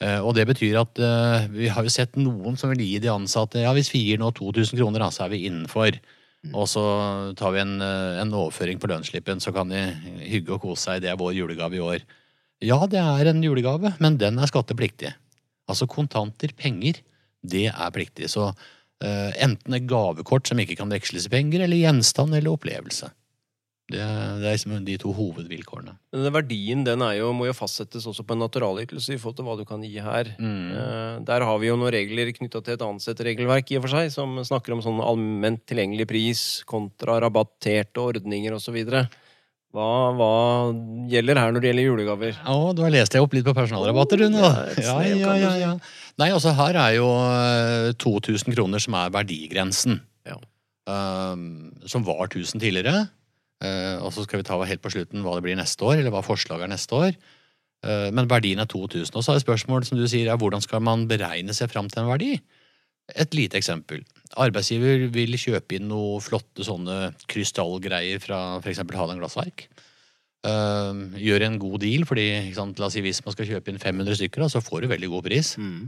Eh, 0.04 0.20
Og 0.20 0.34
det 0.36 0.44
betyr 0.48 0.76
at 0.82 1.00
eh, 1.00 1.48
vi 1.52 1.70
har 1.72 1.86
jo 1.86 1.92
sett 1.92 2.18
noen 2.20 2.58
som 2.60 2.72
vil 2.72 2.84
gi 2.84 3.00
de 3.00 3.12
ansatte 3.12 3.62
Ja, 3.62 3.72
hvis 3.76 3.92
vi 3.94 4.04
gir 4.04 4.20
nå 4.20 4.30
2000 4.36 4.76
kroner, 4.76 5.06
så 5.10 5.24
er 5.24 5.32
vi 5.32 5.46
innenfor. 5.48 5.96
Og 6.54 6.68
så 6.70 6.84
tar 7.38 7.54
vi 7.54 7.62
en, 7.62 7.80
eh, 7.82 8.20
en 8.22 8.34
overføring 8.36 8.78
på 8.78 8.90
lønnsslippen, 8.90 9.40
så 9.42 9.52
kan 9.54 9.72
de 9.72 9.82
hygge 10.22 10.54
og 10.54 10.62
kose 10.62 10.84
seg. 10.84 11.02
Det 11.02 11.10
er 11.10 11.18
vår 11.18 11.34
julegave 11.34 11.78
i 11.78 11.82
år. 11.82 12.04
Ja, 12.62 12.78
det 12.86 13.00
er 13.00 13.28
en 13.28 13.42
julegave, 13.42 13.96
men 14.00 14.16
den 14.20 14.38
er 14.38 14.48
skattepliktig. 14.48 15.12
Altså 15.68 15.88
kontanter, 15.90 16.52
penger, 16.56 17.00
det 17.44 17.66
er 17.68 17.90
pliktig. 17.92 18.30
Så 18.32 18.46
uh, 18.48 19.32
enten 19.36 19.74
et 19.76 19.88
gavekort 19.90 20.48
som 20.48 20.58
ikke 20.62 20.78
kan 20.78 20.88
veksles 20.88 21.26
i 21.26 21.32
penger, 21.34 21.66
eller 21.66 21.76
gjenstand 21.76 22.32
eller 22.32 22.54
opplevelse. 22.54 23.10
Det, 23.86 24.02
det 24.02 24.46
er 24.50 24.56
liksom 24.56 24.80
de 24.82 24.96
to 24.98 25.12
hovedvilkårene. 25.14 25.92
Men 26.10 26.24
den 26.26 26.34
verdien 26.34 26.80
den 26.86 27.02
er 27.06 27.20
jo, 27.20 27.28
må 27.36 27.46
jo 27.46 27.52
fastsettes 27.54 28.02
også 28.10 28.24
på 28.26 28.34
en 28.34 28.40
naturalytelse 28.42 29.14
i 29.14 29.18
forhold 29.22 29.36
til 29.38 29.46
hva 29.46 29.54
du 29.60 29.62
kan 29.68 29.84
gi 29.86 30.00
her. 30.02 30.32
Mm. 30.42 30.72
Eh, 30.74 31.12
Der 31.28 31.44
har 31.46 31.60
vi 31.62 31.68
jo 31.70 31.76
noen 31.78 31.94
regler 31.94 32.32
knytta 32.34 32.64
til 32.66 32.74
et 32.74 32.82
ansetterregelverk 32.82 33.70
i 33.70 33.78
og 33.78 33.84
for 33.86 33.94
seg, 33.94 34.10
som 34.10 34.34
snakker 34.42 34.74
om 34.74 34.82
sånn 34.82 34.98
allment 35.04 35.62
tilgjengelig 35.70 36.08
pris 36.10 36.42
kontra 36.66 37.20
rabatterte 37.22 38.02
ordninger 38.02 38.58
osv. 38.58 38.74
Hva, 39.76 39.86
hva 40.18 40.32
gjelder 41.12 41.38
her 41.38 41.52
når 41.54 41.62
det 41.62 41.70
gjelder 41.70 41.86
julegaver? 41.86 42.42
Å, 42.42 42.58
du 42.74 42.82
har 42.82 42.90
lest 42.94 43.14
deg 43.14 43.22
opp 43.22 43.34
litt 43.36 43.46
på 43.46 43.54
personalrabatter, 43.54 44.24
du 44.24 44.34
nå. 44.34 44.42
Ja, 44.82 44.96
Ja, 45.04 45.14
ja, 45.14 45.34
ja, 45.44 45.54
ja. 45.62 45.72
Nei, 46.18 46.30
altså 46.32 46.54
her 46.56 46.78
er 46.80 46.94
jo 46.96 47.06
eh, 47.12 47.90
2000 48.02 48.56
kroner 48.56 48.82
som 48.82 48.96
er 48.98 49.14
verdigrensen. 49.14 50.00
Ja. 50.26 50.38
Um, 50.86 51.74
som 51.86 52.02
var 52.06 52.24
1000 52.30 52.62
tidligere. 52.62 53.08
Eh, 53.64 53.96
og 54.04 54.12
så 54.12 54.26
skal 54.26 54.42
vi 54.42 54.46
ta 54.48 54.58
helt 54.68 54.82
på 54.84 54.92
slutten 54.92 55.24
hva 55.24 55.38
det 55.38 55.46
blir 55.46 55.56
neste 55.58 55.86
år, 55.86 56.00
eller 56.00 56.12
hva 56.12 56.24
forslaget 56.24 56.66
er 56.66 56.72
neste 56.74 56.98
år. 56.98 57.16
Eh, 57.86 58.10
men 58.14 58.28
verdien 58.30 58.60
er 58.60 58.68
2000. 58.68 59.16
Og 59.16 59.24
så 59.24 59.34
er 59.34 59.42
spørsmålet 59.42 59.88
som 59.88 59.98
du 59.98 60.06
sier, 60.08 60.28
er 60.30 60.40
hvordan 60.40 60.64
skal 60.64 60.84
man 60.84 61.06
beregne 61.10 61.56
seg 61.56 61.72
fram 61.72 61.88
til 61.92 62.04
en 62.04 62.12
verdi? 62.12 62.36
Et 63.14 63.36
lite 63.38 63.58
eksempel. 63.58 64.02
Arbeidsgiver 64.42 65.06
vil 65.14 65.38
kjøpe 65.38 65.78
inn 65.78 65.86
noe 65.88 66.18
flotte 66.24 66.66
sånne 66.66 67.12
krystallgreier 67.30 68.18
fra 68.22 68.58
f.eks. 68.58 68.82
Hadeland 68.82 69.22
Glassverk. 69.22 69.68
Uh, 70.46 71.14
gjør 71.18 71.42
en 71.46 71.56
god 71.58 71.80
deal, 71.82 72.04
fordi 72.06 72.26
sant, 72.54 72.78
la 72.78 72.86
oss 72.86 72.94
si 72.94 73.02
hvis 73.02 73.22
man 73.26 73.34
skal 73.34 73.48
kjøpe 73.48 73.72
inn 73.72 73.80
500 73.82 74.18
stykker, 74.18 74.44
så 74.50 74.62
får 74.62 74.84
du 74.84 74.90
veldig 74.90 75.08
god 75.14 75.24
pris. 75.26 75.54
Mm. 75.58 75.86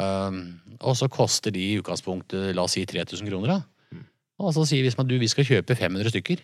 Um, 0.00 0.40
og 0.80 0.96
så 0.98 1.08
koster 1.12 1.54
de 1.54 1.62
i 1.62 1.78
utgangspunktet 1.78 2.50
la 2.56 2.64
oss 2.66 2.74
si 2.76 2.84
3000 2.88 3.28
kroner. 3.28 3.54
da. 3.54 3.94
Mm. 3.94 4.04
Og 4.44 4.56
så 4.56 4.64
sier 4.68 4.84
hvis 4.84 4.98
man, 4.98 5.08
du, 5.08 5.16
vi 5.20 5.30
skal 5.30 5.46
kjøpe 5.48 5.76
500 5.78 6.16
stykker, 6.16 6.42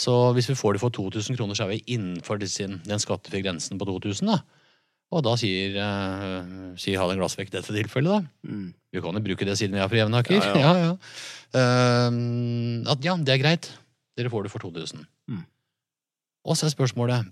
så 0.00 0.32
hvis 0.36 0.48
vi 0.50 0.56
får 0.56 0.76
det 0.76 0.82
for 0.82 0.94
2000 0.94 1.36
kroner, 1.36 1.56
så 1.56 1.66
er 1.66 1.74
vi 1.74 1.94
innenfor 1.94 2.40
den 2.40 3.02
skattefrie 3.02 3.44
grensen 3.44 3.78
på 3.78 3.88
2000. 3.88 4.32
da. 4.32 4.40
Og 5.12 5.20
da 5.26 5.34
sier, 5.36 5.76
uh, 5.76 6.72
sier 6.80 6.96
Halen 6.96 7.20
Glassvekk 7.20 7.50
i 7.50 7.56
dette 7.58 7.74
tilfellet, 7.76 8.24
da. 8.24 8.48
Mm. 8.48 8.70
Vi 8.92 9.02
kan 9.04 9.18
jo 9.18 9.24
bruke 9.24 9.44
det 9.44 9.58
siden 9.60 9.76
vi 9.76 9.82
er 9.84 9.90
fra 9.92 10.00
Jevnaker. 10.00 10.40
Ja, 10.40 10.54
Ja, 10.56 10.72
ja. 10.86 10.92
uh, 11.58 12.90
at 12.94 13.04
ja, 13.04 13.18
det 13.20 13.34
er 13.34 13.42
greit. 13.42 13.68
Dere 14.16 14.32
får 14.32 14.46
det 14.46 14.52
for 14.54 14.64
2000. 14.64 15.04
Mm. 15.28 15.44
Og 16.48 16.56
så 16.56 16.66
er 16.66 16.72
spørsmålet 16.72 17.28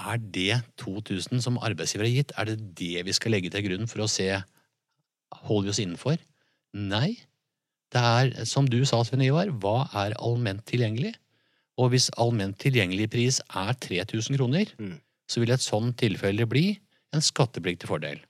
er 0.00 0.20
det 0.32 0.62
2000 0.80 1.42
som 1.44 1.58
arbeidsgiver 1.60 2.06
har 2.06 2.14
gitt, 2.14 2.32
er 2.38 2.48
det 2.48 2.56
det 2.78 3.04
vi 3.04 3.12
skal 3.12 3.34
legge 3.34 3.50
til 3.52 3.66
grunn 3.66 3.90
for 3.90 4.04
å 4.04 4.08
se 4.10 4.30
holder 5.44 5.68
vi 5.68 5.74
oss 5.74 5.82
innenfor? 5.82 6.22
Nei. 6.78 7.18
Det 7.90 8.00
er, 8.00 8.30
som 8.46 8.68
du 8.70 8.78
sa, 8.86 9.02
Sven 9.04 9.26
Ivar, 9.26 9.50
hva 9.60 9.90
er 10.04 10.16
allment 10.22 10.62
tilgjengelig? 10.70 11.12
Og 11.80 11.92
hvis 11.94 12.10
allment 12.20 12.58
tilgjengelig 12.60 13.08
pris 13.12 13.38
er 13.48 13.72
3000 13.80 14.36
kroner, 14.36 14.72
Mm. 14.78 14.98
så 15.30 15.40
vil 15.40 15.52
et 15.54 15.64
sånt 15.64 15.96
tilfelle 15.96 16.44
bli 16.50 16.78
en 17.14 17.24
skattepliktig 17.24 17.88
fordel. 17.88 18.20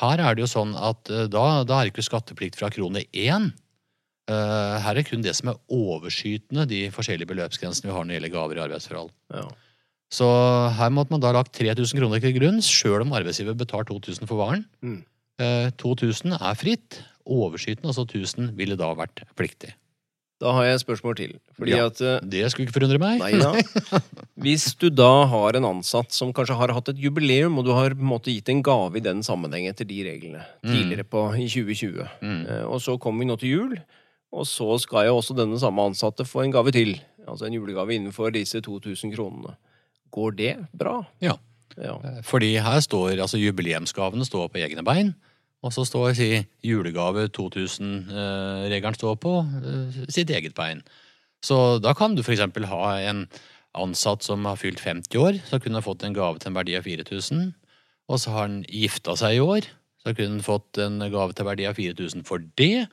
Her 0.00 0.18
er 0.24 0.34
det 0.34 0.42
jo 0.46 0.50
sånn 0.50 0.72
at 0.74 1.10
eh, 1.12 1.26
da, 1.30 1.62
da 1.68 1.80
er 1.80 1.84
det 1.88 1.92
ikke 1.94 2.06
skatteplikt 2.08 2.56
fra 2.58 2.70
krone 2.72 3.04
én. 3.12 3.50
Eh, 4.30 4.76
her 4.80 4.90
er 4.94 5.00
det 5.02 5.06
kun 5.10 5.22
det 5.24 5.34
som 5.36 5.52
er 5.52 5.60
overskytende 5.70 6.64
de 6.70 6.86
forskjellige 6.94 7.28
beløpsgrensene 7.28 7.90
vi 7.90 7.94
har 7.94 8.04
når 8.06 8.14
det 8.14 8.18
gjelder 8.20 8.34
gaver 8.36 8.58
i 8.60 8.64
arbeidsforhold. 8.66 9.12
Ja. 9.36 9.44
Så 10.12 10.28
her 10.76 10.90
måtte 10.92 11.12
man 11.14 11.20
da 11.24 11.30
ha 11.32 11.38
lagt 11.38 11.54
3000 11.56 12.00
kroner 12.00 12.20
til 12.20 12.34
grunn, 12.36 12.60
sjøl 12.64 13.04
om 13.04 13.14
arbeidsgiver 13.16 13.56
betaler 13.56 13.88
2000 13.88 14.28
for 14.28 14.40
varen. 14.40 14.64
Mm. 14.84 14.98
Eh, 15.40 15.70
2000 15.80 16.36
er 16.40 16.58
fritt. 16.60 17.02
Overskytende, 17.22 17.86
altså 17.92 18.04
1000, 18.08 18.50
ville 18.58 18.76
da 18.76 18.88
vært 18.98 19.22
pliktig. 19.38 19.72
Da 20.42 20.50
har 20.56 20.64
jeg 20.66 20.74
et 20.80 20.82
spørsmål 20.82 21.14
til. 21.20 21.32
Fordi 21.54 21.70
Ja. 21.76 21.86
at 21.86 22.00
eh, 22.02 22.18
Det 22.26 22.40
skulle 22.50 22.66
ikke 22.66 22.74
forundre 22.80 22.98
meg. 22.98 23.20
Nei 23.22 23.30
ja. 23.38 23.52
Hvis 24.42 24.64
du 24.80 24.88
da 24.90 25.24
har 25.30 25.54
en 25.58 25.68
ansatt 25.68 26.10
som 26.16 26.32
kanskje 26.34 26.56
har 26.58 26.72
hatt 26.74 26.88
et 26.90 26.98
jubileum, 26.98 27.58
og 27.60 27.64
du 27.68 27.70
har 27.76 27.94
på 27.94 28.02
en 28.02 28.10
måte 28.10 28.32
gitt 28.34 28.48
en 28.50 28.62
gave 28.66 28.98
i 28.98 29.04
den 29.04 29.22
sammenheng 29.22 29.68
etter 29.70 29.86
de 29.86 30.00
reglene 30.08 30.42
tidligere 30.66 31.04
på, 31.06 31.22
i 31.38 31.46
2020, 31.46 32.08
Mm. 32.22 32.40
eh, 32.50 32.64
og 32.66 32.80
så 32.82 32.98
kommer 32.98 33.22
vi 33.22 33.30
nå 33.30 33.38
til 33.38 33.52
jul, 33.54 33.76
og 34.32 34.46
så 34.48 34.80
skal 34.82 35.06
jo 35.06 35.18
også 35.20 35.36
denne 35.36 35.58
samme 35.60 35.78
ansatte 35.86 36.24
få 36.26 36.42
en 36.44 36.50
gave 36.54 36.72
til. 36.74 36.96
Altså 37.28 37.46
en 37.46 37.54
julegave 37.54 37.94
innenfor 37.94 38.32
disse 38.34 38.58
2000 38.64 39.14
kronene. 39.14 39.54
Går 40.10 40.34
det 40.36 40.56
bra? 40.76 41.04
Ja. 41.22 41.36
Ja. 41.78 41.94
Fordi 42.26 42.56
her 42.60 42.80
står 42.84 43.14
altså 43.22 43.38
jubileumsgavene 43.40 44.26
står 44.26 44.48
på 44.52 44.58
egne 44.60 44.82
bein. 44.84 45.14
Og 45.62 45.70
så 45.74 45.84
står 45.86 46.14
si, 46.18 46.28
julegave 46.66 47.28
2000-regelen 47.30 48.98
står 48.98 49.18
på 49.22 49.36
eh, 49.62 49.98
sitt 50.10 50.30
eget 50.34 50.56
bein. 50.58 50.82
Så 51.42 51.78
da 51.82 51.94
kan 51.98 52.16
du 52.16 52.22
f.eks. 52.22 52.42
ha 52.70 52.82
en 53.02 53.26
ansatt 53.78 54.26
som 54.26 54.44
har 54.46 54.58
fylt 54.60 54.82
50 54.82 55.22
år, 55.22 55.38
så 55.48 55.60
kunne 55.62 55.78
ha 55.78 55.84
fått 55.84 56.02
en 56.06 56.16
gave 56.16 56.42
til 56.42 56.50
en 56.50 56.58
verdi 56.58 56.74
av 56.78 56.86
4000. 56.86 57.52
Og 58.10 58.20
så 58.20 58.34
har 58.34 58.48
han 58.48 58.60
gifta 58.66 59.14
seg 59.18 59.38
i 59.38 59.44
år, 59.44 59.68
så 60.02 60.12
kunne 60.12 60.36
han 60.36 60.44
fått 60.44 60.82
en 60.82 60.98
gave 61.06 61.32
til 61.36 61.48
verdi 61.48 61.66
av 61.70 61.78
4000 61.78 62.26
for 62.26 62.42
det. 62.58 62.88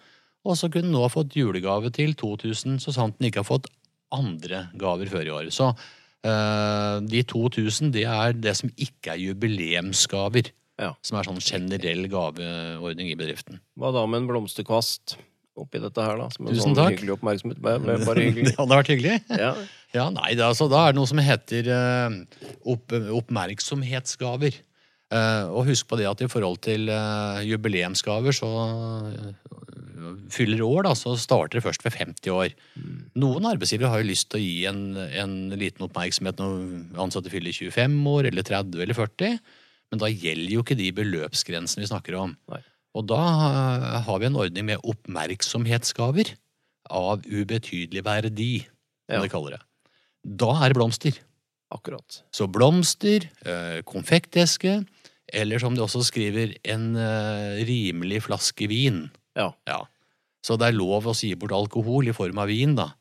Og 0.47 0.55
så 0.57 0.69
kunne 0.71 0.87
han 0.87 0.95
nå 0.95 1.03
ha 1.03 1.11
fått 1.11 1.35
julegave 1.37 1.91
til 1.93 2.13
2000, 2.17 2.79
så 2.83 2.93
sant 2.95 3.17
han 3.19 3.29
ikke 3.29 3.43
har 3.43 3.49
fått 3.49 3.67
andre 4.15 4.67
gaver 4.79 5.09
før 5.11 5.25
i 5.25 5.33
år. 5.41 5.49
Så 5.53 5.71
eh, 5.73 6.95
de 7.05 7.25
2000, 7.33 7.91
det 7.97 8.05
er 8.09 8.37
det 8.37 8.55
som 8.61 8.71
ikke 8.77 9.15
er 9.15 9.23
jubileumsgaver. 9.25 10.53
Ja. 10.79 10.93
Som 11.03 11.19
er 11.19 11.27
sånn 11.27 11.41
generell 11.43 12.05
gaveordning 12.11 13.11
i 13.11 13.17
bedriften. 13.19 13.59
Hva 13.79 13.91
da 13.95 14.05
med 14.07 14.23
en 14.23 14.29
blomsterkvast 14.29 15.17
oppi 15.59 15.81
dette 15.83 16.05
her, 16.05 16.15
da? 16.21 16.29
Som 16.31 16.47
en 16.47 16.55
Tusen 16.55 16.69
sånn 16.69 16.77
takk. 16.77 16.95
hyggelig 16.95 17.17
oppmerksomhet. 17.17 17.59
Bare, 17.59 17.97
hyggelig. 18.23 18.53
Det 18.53 18.55
hadde 18.61 18.79
vært 18.79 18.93
hyggelig. 18.93 19.19
Ja. 19.35 19.51
Ja, 19.89 20.05
nei, 20.13 20.35
det, 20.37 20.45
altså, 20.45 20.69
da 20.69 20.85
er 20.85 20.93
det 20.93 20.99
noe 20.99 21.09
som 21.09 21.19
heter 21.23 21.67
eh, 21.73 22.17
opp, 22.69 22.93
oppmerksomhetsgaver. 23.19 24.59
Uh, 25.09 25.49
og 25.57 25.65
husk 25.71 25.87
på 25.89 25.97
det 25.97 26.05
at 26.05 26.19
i 26.21 26.27
forhold 26.29 26.59
til 26.61 26.85
uh, 26.93 27.41
jubileumsgaver, 27.41 28.35
så 28.35 28.45
uh, 28.45 29.31
fyller 30.29 30.61
år, 30.61 30.83
da, 30.85 30.91
så 30.93 31.15
starter 31.17 31.57
det 31.57 31.63
først 31.65 31.81
ved 31.81 31.95
50 31.97 32.29
år. 32.35 32.53
Noen 33.17 33.47
arbeidsgivere 33.49 33.89
har 33.89 34.03
jo 34.03 34.09
lyst 34.11 34.29
til 34.29 34.37
å 34.37 34.43
gi 34.43 34.67
en, 34.69 34.83
en 34.93 35.33
liten 35.57 35.87
oppmerksomhet 35.87 36.37
når 36.37 37.01
ansatte 37.01 37.33
fyller 37.33 37.57
25 37.57 37.97
år, 38.13 38.29
eller 38.29 38.45
30 38.45 38.85
eller 38.85 38.97
40, 38.99 39.41
men 39.91 39.99
da 40.01 40.09
gjelder 40.11 40.51
jo 40.53 40.63
ikke 40.63 40.77
de 40.77 40.91
beløpsgrensene 40.93 41.81
vi 41.85 41.89
snakker 41.89 42.17
om. 42.19 42.35
Nei. 42.51 42.61
Og 42.97 43.05
da 43.09 43.17
eh, 43.21 44.01
har 44.05 44.19
vi 44.21 44.25
en 44.29 44.37
ordning 44.41 44.65
med 44.65 44.81
oppmerksomhetsgaver 44.83 46.33
av 46.89 47.25
ubetydelig 47.25 48.03
verdi, 48.05 48.51
som 49.09 49.17
Ja. 49.17 49.21
de 49.21 49.29
kaller 49.29 49.51
det. 49.57 49.61
Da 50.25 50.51
er 50.63 50.69
det 50.69 50.77
blomster. 50.77 51.19
Akkurat. 51.71 52.21
Så 52.33 52.47
blomster, 52.49 53.29
eh, 53.45 53.81
konfekteske, 53.83 54.85
eller 55.31 55.59
som 55.59 55.75
de 55.75 55.81
også 55.81 56.01
skriver, 56.03 56.55
en 56.65 56.95
eh, 56.95 57.63
rimelig 57.65 58.23
flaske 58.25 58.67
vin. 58.67 59.09
Ja. 59.37 59.53
Så 60.43 60.57
det 60.57 60.67
er 60.69 60.77
lov 60.77 61.05
å 61.05 61.15
si 61.15 61.33
bort 61.35 61.51
alkohol 61.51 62.07
i 62.09 62.11
form 62.15 62.37
av 62.39 62.47
vin, 62.47 62.73
da. 62.75 62.93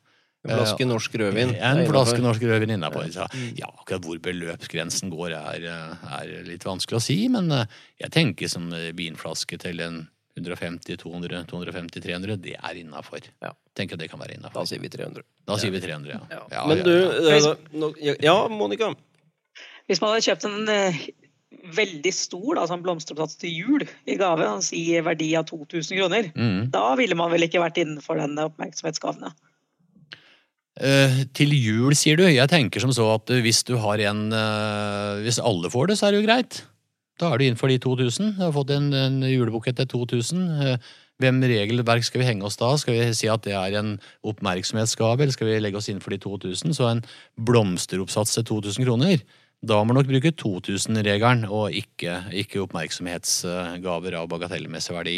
En 0.48 0.58
flaske 0.58 0.86
norsk 0.88 1.14
rødvin. 1.20 1.54
En 1.54 1.80
flaske 1.88 2.20
norsk 2.24 2.42
rødvin 2.48 2.74
innafor. 2.76 3.08
Ja, 3.58 3.68
akkurat 3.68 4.04
hvor 4.06 4.20
beløpsgrensen 4.24 5.10
går, 5.12 5.34
er, 5.38 5.66
eh, 5.68 6.12
er 6.20 6.44
litt 6.48 6.64
vanskelig 6.66 6.98
å 7.00 7.04
si, 7.04 7.18
men 7.32 7.50
eh, 7.52 7.66
jeg 8.00 8.10
tenker 8.14 8.48
som 8.48 8.70
eh, 8.72 8.90
vinflaske 8.96 9.58
til 9.60 9.80
en 9.84 10.06
150, 10.38 10.96
200, 11.02 11.44
250, 11.50 12.00
300, 12.04 12.36
det 12.42 12.54
er 12.58 12.78
innafor. 12.78 13.24
Ja. 13.42 13.52
Tenker 13.74 13.98
det 13.98 14.10
kan 14.10 14.20
være 14.22 14.38
Da 14.40 14.64
sier 14.66 14.80
vi 14.82 14.88
300. 14.88 15.22
Da 15.46 15.56
sier 15.58 15.74
vi 15.74 15.80
300, 15.82 16.12
ja. 16.14 16.20
Ja. 16.30 16.42
Ja, 16.52 16.66
Men 16.66 16.84
du 16.84 16.94
ja. 18.22 18.44
eh, 18.44 18.48
Monica. 18.48 18.92
Hvis 19.88 20.00
man 20.02 20.12
hadde 20.12 20.26
kjøpt 20.26 20.44
en 20.44 20.68
eh, 20.68 20.98
veldig 21.74 22.12
stor 22.14 22.58
da, 22.58 22.66
sånn 22.68 22.82
blomsteroppsats 22.84 23.38
til 23.40 23.54
jul 23.54 23.84
i 24.06 24.16
gave, 24.20 24.46
i 24.76 25.00
verdi 25.04 25.30
av 25.38 25.46
2000 25.48 25.96
kroner, 25.98 26.30
Mm. 26.34 26.70
da 26.70 26.94
ville 27.00 27.16
man 27.18 27.30
vel 27.32 27.46
ikke 27.48 27.62
vært 27.62 27.80
innenfor 27.82 28.20
den 28.20 28.36
oppmerksomhetsgaven? 28.38 29.22
ja. 29.30 29.32
Eh, 30.78 31.22
til 31.34 31.54
jul, 31.58 31.94
sier 31.98 32.18
du. 32.18 32.24
Jeg 32.28 32.50
tenker 32.50 32.82
som 32.82 32.92
så 32.94 33.08
at 33.16 33.30
eh, 33.34 33.42
hvis 33.42 33.64
du 33.66 33.74
har 33.82 33.98
en 34.10 34.28
eh, 34.30 35.24
Hvis 35.24 35.40
alle 35.42 35.70
får 35.72 35.90
det, 35.90 35.98
så 35.98 36.06
er 36.06 36.14
det 36.14 36.20
jo 36.22 36.28
greit. 36.28 36.60
Da 37.18 37.32
er 37.32 37.38
du 37.38 37.48
innenfor 37.48 37.70
de 37.72 37.80
2000. 37.82 38.36
Du 38.38 38.44
har 38.44 38.54
fått 38.54 38.70
en, 38.70 38.92
en 38.94 39.18
julebukett 39.26 39.80
til 39.80 39.90
2000. 39.90 40.44
Eh, 40.62 40.90
hvem 41.18 41.40
regelverk 41.42 42.06
skal 42.06 42.22
vi 42.22 42.28
henge 42.28 42.46
oss 42.46 42.60
da? 42.60 42.70
Skal 42.78 42.94
vi 42.94 43.16
si 43.18 43.26
at 43.26 43.42
det 43.42 43.56
er 43.58 43.74
en 43.80 43.96
oppmerksomhetsgave, 44.22 45.24
eller 45.24 45.34
skal 45.34 45.50
vi 45.50 45.58
legge 45.58 45.80
oss 45.80 45.90
innenfor 45.90 46.14
de 46.14 46.20
2000? 46.22 46.76
Så 46.78 46.86
en 46.86 47.02
blomsteroppsats 47.34 48.36
til 48.38 48.46
2000 48.52 48.86
kroner. 48.86 49.24
Da 49.66 49.80
må 49.82 49.90
du 49.90 49.98
nok 49.98 50.12
bruke 50.12 50.30
2000-regelen, 50.38 51.48
og 51.50 51.74
ikke, 51.74 52.20
ikke 52.30 52.62
oppmerksomhetsgaver 52.62 54.14
av 54.20 54.30
bagatellmessig 54.30 54.94
verdi. 54.94 55.16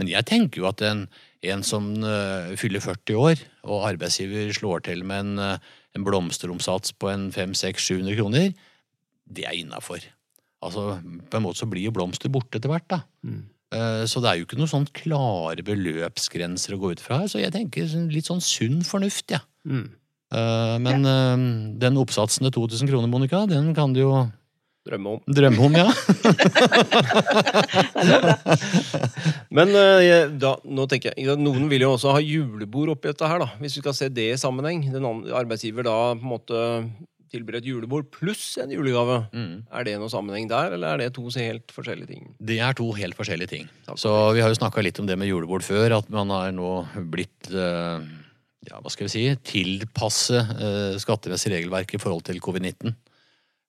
Ja. 0.00 0.02
Men 0.02 0.08
jeg 0.08 0.26
tenker 0.28 0.62
jo 0.62 0.68
at 0.70 0.80
en, 0.86 1.04
en 1.52 1.62
som 1.66 1.92
uh, 2.00 2.56
fyller 2.56 2.80
40 2.80 3.20
år, 3.20 3.44
og 3.68 3.86
arbeidsgiver 3.90 4.48
slår 4.56 4.86
til 4.88 5.04
med 5.04 5.26
en, 5.26 5.38
uh, 5.38 5.76
en 5.96 6.06
blomsteromsats 6.06 6.96
på 6.96 7.12
en 7.12 7.28
500-600-700 7.34 8.16
kroner, 8.16 8.50
det 9.30 9.46
er 9.46 9.60
innafor. 9.60 10.02
Altså, 10.64 10.98
på 11.02 11.38
en 11.38 11.44
måte 11.44 11.60
så 11.60 11.68
blir 11.68 11.86
jo 11.86 11.94
blomster 11.96 12.32
borte 12.32 12.58
etter 12.58 12.72
hvert, 12.72 12.88
da. 12.90 13.02
Mm. 13.22 13.44
Uh, 13.70 14.02
Så 14.08 14.24
det 14.24 14.32
er 14.32 14.40
jo 14.40 14.48
ikke 14.48 14.58
noen 14.58 14.72
sånn 14.72 14.90
klare 14.96 15.62
beløpsgrenser 15.62 16.74
å 16.74 16.80
gå 16.80 16.96
ut 16.96 17.04
fra 17.04 17.22
her, 17.22 17.30
så 17.30 17.44
jeg 17.44 17.54
tenker 17.54 17.86
sånn 17.86 18.10
litt 18.10 18.32
sånn 18.32 18.42
sunn 18.42 18.80
fornuft, 18.86 19.36
ja. 19.36 19.44
Mm. 19.68 19.88
Men 20.30 21.06
eh, 21.10 21.40
den 21.82 21.96
oppsatsen 21.98 22.46
til 22.46 22.52
2000 22.54 22.86
kroner, 22.86 23.10
Monica, 23.10 23.40
den 23.50 23.72
kan 23.74 23.90
du 23.90 24.04
jo 24.04 24.12
Drømme 24.88 25.10
om. 25.12 25.20
drømme 25.28 25.60
om, 25.66 25.74
ja. 25.76 25.92
Men 29.56 29.68
eh, 29.76 30.32
da, 30.40 30.54
nå 30.64 30.86
tenker 30.88 31.12
jeg, 31.12 31.36
noen 31.36 31.68
vil 31.68 31.84
jo 31.84 31.92
også 31.98 32.14
ha 32.16 32.20
julebord 32.24 32.88
oppi 32.94 33.10
dette 33.10 33.28
her, 33.28 33.38
da. 33.42 33.48
Hvis 33.60 33.76
vi 33.76 33.82
skal 33.84 33.96
se 33.98 34.08
det 34.08 34.28
i 34.32 34.40
sammenheng. 34.40 34.80
Den 34.88 35.04
andre, 35.04 35.36
arbeidsgiver 35.42 35.84
da 35.84 36.14
på 36.14 36.24
en 36.24 36.32
måte 36.32 36.56
tilbyr 37.30 37.60
et 37.60 37.68
julebord 37.68 38.08
pluss 38.14 38.56
en 38.62 38.72
julegave. 38.72 39.20
Mm. 39.36 39.54
Er 39.68 39.84
det 39.86 39.98
noen 40.00 40.12
sammenheng 40.12 40.48
der, 40.50 40.72
eller 40.78 40.88
er 40.94 40.98
det 41.04 41.10
to 41.18 41.24
helt 41.36 41.68
forskjellige 41.74 42.08
ting? 42.14 42.24
Det 42.40 42.58
er 42.64 42.72
to 42.78 42.88
helt 42.96 43.16
forskjellige 43.18 43.50
ting. 43.52 43.68
Takk. 43.86 43.98
Så 44.00 44.10
vi 44.34 44.40
har 44.42 44.50
jo 44.50 44.58
snakka 44.58 44.82
litt 44.82 44.98
om 45.02 45.06
det 45.10 45.18
med 45.20 45.30
julebord 45.30 45.64
før, 45.66 45.88
at 46.00 46.08
man 46.14 46.28
har 46.34 46.50
nå 46.56 46.72
blitt 47.12 47.52
eh, 47.52 47.98
ja, 48.68 48.80
hva 48.80 48.90
skal 48.92 49.06
vi 49.06 49.12
si, 49.12 49.22
tilpasse 49.52 50.40
eh, 50.40 50.96
skattemessig 51.00 51.52
regelverk 51.54 51.94
i 51.94 52.00
forhold 52.02 52.24
til 52.26 52.40
covid-19. 52.42 52.96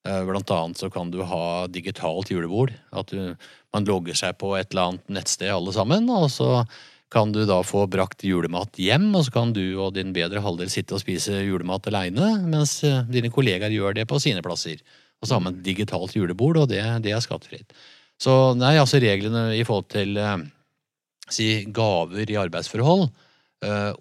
Eh, 0.08 0.24
Blant 0.26 0.50
annet 0.50 0.78
så 0.78 0.90
kan 0.90 1.10
du 1.10 1.20
ha 1.26 1.66
digitalt 1.70 2.30
julebord. 2.32 2.72
At 2.90 3.12
du, 3.12 3.34
man 3.74 3.86
logger 3.86 4.18
seg 4.18 4.38
på 4.40 4.54
et 4.58 4.72
eller 4.72 4.92
annet 4.92 5.14
nettsted 5.18 5.52
alle 5.52 5.74
sammen, 5.74 6.08
og 6.10 6.28
så 6.34 6.64
kan 7.12 7.32
du 7.34 7.42
da 7.44 7.58
få 7.66 7.84
brakt 7.92 8.24
julemat 8.24 8.78
hjem, 8.80 9.10
og 9.14 9.26
så 9.26 9.34
kan 9.34 9.52
du 9.52 9.62
og 9.76 9.92
din 9.98 10.14
bedre 10.16 10.40
halvdel 10.42 10.70
sitte 10.72 10.96
og 10.96 11.02
spise 11.02 11.42
julemat 11.44 11.86
aleine, 11.90 12.34
mens 12.48 12.78
eh, 12.88 13.02
dine 13.12 13.30
kollegaer 13.32 13.74
gjør 13.74 13.98
det 14.00 14.08
på 14.10 14.20
sine 14.22 14.42
plasser. 14.44 14.80
Og 15.20 15.28
så 15.28 15.36
har 15.36 15.44
man 15.44 15.60
digitalt 15.62 16.16
julebord, 16.16 16.64
og 16.64 16.70
det, 16.72 16.82
det 17.04 17.12
er 17.14 17.22
skattefritt. 17.22 17.76
Så 18.22 18.54
nei, 18.58 18.74
altså 18.80 19.00
reglene 19.02 19.50
i 19.58 19.62
forhold 19.66 19.90
til 19.92 20.16
eh, 20.18 20.38
si 21.30 21.52
gaver 21.74 22.30
i 22.30 22.40
arbeidsforhold 22.40 23.06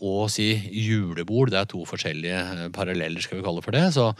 og 0.01 0.29
si 0.33 0.47
julebord, 0.71 1.51
det 1.53 1.59
er 1.61 1.65
to 1.69 1.83
forskjellige 1.85 2.39
eh, 2.65 2.69
paralleller, 2.73 3.21
skal 3.21 3.37
vi 3.39 3.45
kalle 3.45 3.61
for 3.65 3.71
det. 3.71 3.85
Så 3.93 4.11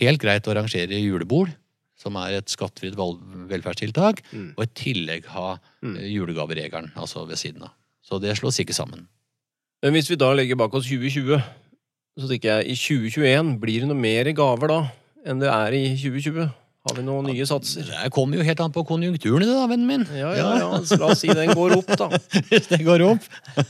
helt 0.00 0.20
greit 0.22 0.46
å 0.46 0.52
arrangere 0.54 1.00
julebord, 1.00 1.52
som 2.00 2.16
er 2.16 2.38
et 2.38 2.48
skattefritt 2.48 2.94
velferdstiltak, 2.96 4.22
Mm. 4.32 4.54
og 4.56 4.64
i 4.64 4.70
tillegg 4.74 5.24
ha 5.34 5.58
Mm. 5.82 5.96
eh, 5.96 6.08
julegaveregelen, 6.14 6.92
altså 6.96 7.26
ved 7.28 7.36
siden 7.36 7.62
av. 7.62 7.72
Så 8.04 8.20
det 8.20 8.36
slås 8.38 8.58
ikke 8.60 8.74
sammen. 8.74 9.06
Men 9.82 9.92
hvis 9.94 10.08
vi 10.10 10.16
da 10.16 10.32
legger 10.34 10.56
bak 10.56 10.74
oss 10.74 10.86
2020, 10.86 11.42
så 12.18 12.28
tenker 12.28 12.60
jeg 12.60 12.66
i 12.68 12.74
2021 12.74 13.58
blir 13.60 13.80
det 13.80 13.88
noe 13.88 13.96
mer 13.96 14.24
gaver 14.32 14.68
da 14.68 14.80
enn 15.26 15.38
det 15.40 15.48
er 15.48 15.72
i 15.72 15.96
2020. 15.96 16.50
Har 16.90 16.96
vi 16.98 17.04
noen 17.06 17.28
nye 17.30 17.44
satser? 17.46 17.86
Det 17.86 18.10
kommer 18.14 18.40
jo 18.40 18.44
helt 18.46 18.60
an 18.64 18.72
på 18.74 18.82
konjunkturen 18.88 19.44
i 19.44 19.46
det, 19.46 19.54
da, 19.54 19.66
vennen 19.70 19.86
min. 19.86 20.04
Ja, 20.18 20.32
ja, 20.34 20.48
ja. 20.58 20.70
Så 20.82 20.98
la 20.98 21.12
oss 21.14 21.22
si 21.22 21.30
den 21.30 21.52
går 21.54 21.76
opp, 21.76 21.92
da. 22.00 22.08
Hvis 22.50 22.66
den 22.72 22.84
går 22.88 23.06
opp. 23.12 23.30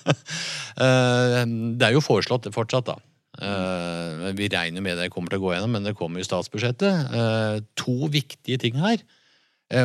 Eh, 0.80 1.42
det 1.76 1.84
er 1.84 1.92
jo 1.92 2.00
foreslått 2.00 2.46
fortsatt, 2.54 2.86
da. 2.86 2.94
Eh, 3.42 4.30
Vi 4.38 4.46
regner 4.48 4.80
med 4.80 4.96
det 4.96 5.10
kommer 5.12 5.28
til 5.28 5.40
å 5.42 5.42
gå 5.42 5.50
gjennom, 5.52 5.74
men 5.76 5.84
det 5.84 5.92
kommer 5.98 6.22
i 6.22 6.24
statsbudsjettet. 6.24 7.10
Eh, 7.12 7.56
To 7.82 8.08
viktige 8.08 8.56
ting 8.62 8.78
her. 8.80 9.02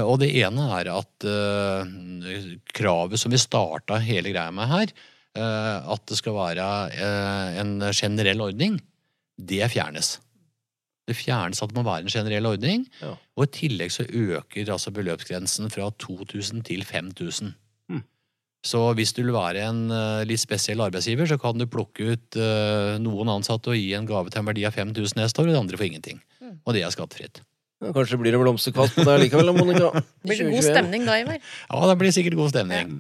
Og 0.05 0.21
det 0.21 0.29
ene 0.39 0.63
er 0.79 0.87
at 0.93 1.25
kravet 2.73 3.19
som 3.21 3.33
vi 3.33 3.37
starta 3.41 3.99
hele 4.01 4.31
greia 4.31 4.53
med 4.55 4.65
her, 4.71 4.93
at 5.35 6.07
det 6.09 6.17
skal 6.17 6.33
være 6.33 6.65
en 7.61 7.75
generell 7.91 8.41
ordning, 8.47 8.79
det 9.37 9.67
fjernes. 9.75 10.15
Det 11.05 11.15
fjernes 11.17 11.61
at 11.61 11.69
det 11.69 11.77
må 11.77 11.85
være 11.85 12.07
en 12.07 12.13
generell 12.13 12.47
ordning. 12.49 12.87
Ja. 13.01 13.13
Og 13.37 13.45
i 13.45 13.53
tillegg 13.59 13.93
så 13.93 14.07
øker 14.07 14.71
altså 14.73 14.93
beløpsgrensen 14.95 15.69
fra 15.73 15.91
2000 16.01 16.65
til 16.65 16.85
5000. 16.87 17.53
Mm. 17.93 18.03
Så 18.65 18.81
hvis 18.97 19.13
du 19.13 19.21
vil 19.21 19.35
være 19.35 19.67
en 19.69 19.83
eh, 19.93 20.23
litt 20.25 20.41
spesiell 20.41 20.81
arbeidsgiver, 20.81 21.29
så 21.29 21.37
kan 21.41 21.61
du 21.61 21.67
plukke 21.69 22.15
ut 22.15 22.39
eh, 22.41 22.95
noen 23.01 23.35
ansatte 23.37 23.73
og 23.73 23.77
gi 23.77 23.91
en 23.97 24.09
gave 24.09 24.33
til 24.33 24.41
en 24.41 24.49
verdi 24.49 24.65
av 24.65 24.73
5000 24.73 25.21
neste 25.21 25.43
år, 25.43 25.51
og 25.51 25.53
de 25.53 25.61
andre 25.61 25.81
får 25.81 25.91
ingenting. 25.91 26.23
Mm. 26.41 26.55
Og 26.63 26.73
det 26.73 26.81
er 26.81 26.95
skattefritt. 26.95 27.43
Ja, 27.83 27.91
Kanskje 27.93 28.17
blir 28.17 28.33
det 28.33 28.41
blomsterkast 28.41 28.97
på 28.97 29.05
deg 29.05 29.27
likevel, 29.27 29.51
Monica. 29.53 29.91
Blir 30.25 30.41
det 30.41 30.53
god 30.55 30.65
stemning 30.65 31.05
da, 31.05 31.19
Ivar? 31.21 31.41
Ja, 31.43 31.81
det 31.91 31.97
blir 32.01 32.13
sikkert 32.15 32.37
god 32.39 32.53
stemning. 32.53 32.95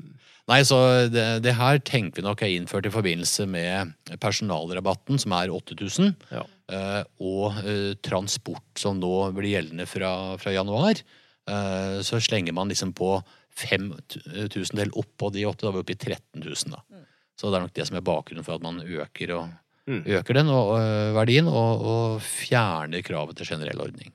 Nei, 0.51 0.59
så 0.67 0.77
det, 1.09 1.23
det 1.41 1.55
her 1.57 1.79
tenker 1.81 2.19
vi 2.19 2.25
nok 2.27 2.43
er 2.45 2.51
innført 2.53 2.85
i 2.85 2.91
forbindelse 2.93 3.47
med 3.49 3.95
personalrabatten, 4.21 5.17
som 5.21 5.33
er 5.33 5.53
8000, 5.53 6.13
Ja. 6.29 6.43
Eh, 6.71 7.01
og 7.21 7.59
eh, 7.65 7.93
transport, 8.05 8.65
som 8.81 8.97
nå 9.01 9.11
blir 9.37 9.53
gjeldende 9.57 9.85
fra, 9.89 10.11
fra 10.41 10.53
januar. 10.55 11.01
Eh, 11.49 11.99
så 12.05 12.19
slenger 12.23 12.55
man 12.57 12.71
liksom 12.71 12.93
på 12.97 13.17
5000 13.55 14.75
del 14.75 14.91
oppå 14.99 15.29
de 15.31 15.45
åtte, 15.47 15.63
da 15.63 15.71
er 15.71 15.77
vi 15.77 15.83
oppe 15.85 15.95
i 15.95 15.99
13 15.99 16.41
000. 16.43 16.73
Da. 16.73 17.03
Så 17.39 17.51
det 17.51 17.59
er 17.59 17.65
nok 17.67 17.75
det 17.75 17.85
som 17.87 17.97
er 17.99 18.03
bakgrunnen 18.07 18.45
for 18.47 18.57
at 18.57 18.65
man 18.65 18.81
øker, 18.85 19.35
og, 19.41 19.53
Mm. 19.85 19.99
øker 20.17 20.33
den 20.33 20.47
og, 20.49 20.71
og 20.73 21.11
verdien, 21.13 21.45
og, 21.45 21.81
og 21.85 22.21
fjerner 22.25 23.03
kravet 23.05 23.37
til 23.37 23.45
generell 23.51 23.83
ordning. 23.83 24.09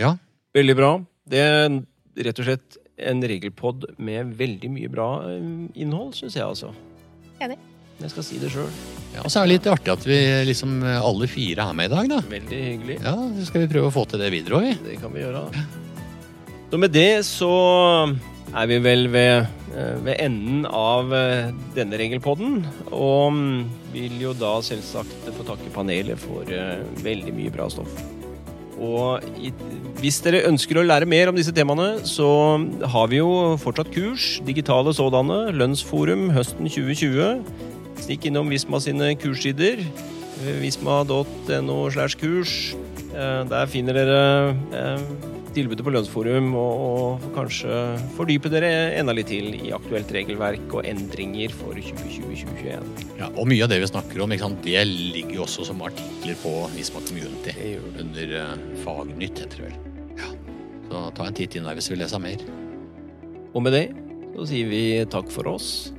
Ja, 0.00 0.14
Veldig 0.56 0.74
bra. 0.78 0.88
Det 1.28 1.40
er 1.44 1.66
rett 2.24 2.40
og 2.40 2.46
slett 2.48 2.78
en 3.00 3.20
regelpod 3.24 3.84
med 4.00 4.32
veldig 4.36 4.70
mye 4.72 4.88
bra 4.92 5.06
innhold, 5.76 6.12
syns 6.16 6.36
jeg, 6.36 6.44
altså. 6.44 6.72
Enig. 7.40 7.58
Jeg 8.02 8.14
skal 8.14 8.26
si 8.26 8.40
det 8.42 8.50
sjøl. 8.52 8.68
ja 9.14 9.22
og 9.22 9.30
så 9.30 9.40
er 9.40 9.46
det 9.46 9.56
litt 9.56 9.70
artig 9.70 9.92
at 9.94 10.04
vi 10.08 10.18
liksom 10.48 10.82
alle 10.82 11.28
fire 11.30 11.68
er 11.68 11.78
med 11.78 11.90
i 11.90 11.94
dag, 11.94 12.10
da. 12.10 12.20
Veldig 12.32 12.60
hyggelig. 12.66 12.98
Ja, 13.04 13.14
så 13.38 13.48
skal 13.48 13.64
vi 13.64 13.72
prøve 13.76 13.92
å 13.92 13.94
få 13.94 14.04
til 14.10 14.22
det 14.22 14.32
videre 14.34 14.58
òg, 14.58 14.68
vi. 14.68 14.76
Det 14.90 14.98
kan 15.02 15.14
vi 15.14 15.22
gjøre. 15.22 15.46
Så 16.72 16.78
med 16.80 16.94
det 16.94 17.10
så 17.28 17.54
er 18.52 18.68
vi 18.68 18.78
vel 18.84 19.06
ved, 19.12 19.46
eh, 19.76 19.98
ved 20.04 20.16
enden 20.20 20.64
av 20.66 21.12
eh, 21.16 21.52
denne 21.76 21.98
regelpodden. 22.00 22.62
Og 22.90 23.32
mm, 23.32 23.60
vil 23.92 24.18
jo 24.20 24.32
da 24.36 24.54
selvsagt 24.64 25.30
få 25.36 25.46
takke 25.48 25.72
panelet 25.74 26.20
for 26.20 26.48
eh, 26.48 26.82
veldig 27.04 27.34
mye 27.36 27.52
bra 27.54 27.68
stoff. 27.72 27.92
Og 28.82 29.22
hvis 30.00 30.18
dere 30.24 30.46
ønsker 30.48 30.80
å 30.80 30.86
lære 30.86 31.06
mer 31.06 31.30
om 31.30 31.36
disse 31.38 31.52
temaene, 31.54 32.02
så 32.08 32.26
har 32.94 33.12
vi 33.12 33.20
jo 33.20 33.54
fortsatt 33.62 33.92
kurs, 33.94 34.40
digitale 34.48 34.94
sådanne, 34.96 35.52
Lønnsforum 35.54 36.30
høsten 36.34 36.66
2020. 36.66 37.44
Stikk 38.02 38.26
innom 38.26 38.50
Visma 38.50 38.80
sine 38.82 39.12
kurssider, 39.14 39.78
eh, 39.78 40.56
visma.no 40.58 41.76
slash 41.90 42.18
kurs. 42.18 42.74
Eh, 43.14 43.44
Der 43.46 43.68
finner 43.70 43.94
dere 43.94 44.56
eh, 44.74 45.04
tilbudet 45.54 45.84
på 45.84 45.92
Lønnsforum, 45.94 46.48
og, 46.58 46.82
og 46.82 47.28
kanskje 47.36 47.76
fordype 48.16 48.50
dere 48.50 48.72
enda 48.98 49.14
litt 49.14 49.30
til 49.30 49.52
i 49.54 49.70
aktuelt 49.76 50.10
regelverk 50.16 50.74
og 50.74 50.88
endringer 50.88 51.54
for 51.54 51.78
2020-2021. 51.78 53.06
Ja, 53.20 53.30
og 53.30 53.46
mye 53.52 53.62
av 53.68 53.70
det 53.70 53.82
vi 53.84 53.92
snakker 53.92 54.24
om, 54.24 54.34
sant, 54.40 54.64
det 54.66 54.82
ligger 54.88 55.38
jo 55.38 55.46
også 55.46 55.68
som 55.70 55.86
artikler 55.86 56.38
på 56.42 56.56
Visma 56.74 57.04
Community. 57.06 57.54
Det 57.54 57.72
gjør. 57.76 57.88
Under 58.02 58.36
uh, 58.40 58.68
Fagnytt, 58.82 59.44
heter 59.44 59.62
det 59.62 59.70
vel. 59.70 59.80
Ja. 60.18 60.34
Så 60.90 61.06
ta 61.16 61.28
en 61.28 61.38
titt 61.38 61.54
inn 61.54 61.68
der 61.68 61.78
hvis 61.78 61.90
du 61.90 61.94
vil 61.94 62.02
lese 62.02 62.18
mer. 62.22 62.46
Og 63.52 63.62
med 63.62 63.76
det 63.76 63.86
så 64.32 64.48
sier 64.48 64.72
vi 64.72 64.86
takk 65.12 65.28
for 65.30 65.52
oss. 65.52 65.92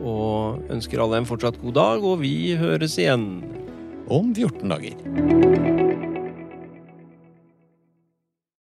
Og 0.00 0.62
ønsker 0.72 1.02
alle 1.02 1.20
en 1.20 1.28
fortsatt 1.28 1.60
god 1.62 1.76
dag, 1.78 2.06
og 2.06 2.22
vi 2.24 2.54
høres 2.60 2.98
igjen. 3.00 3.28
Om 4.12 4.34
14 4.34 4.72
dager. 4.72 5.81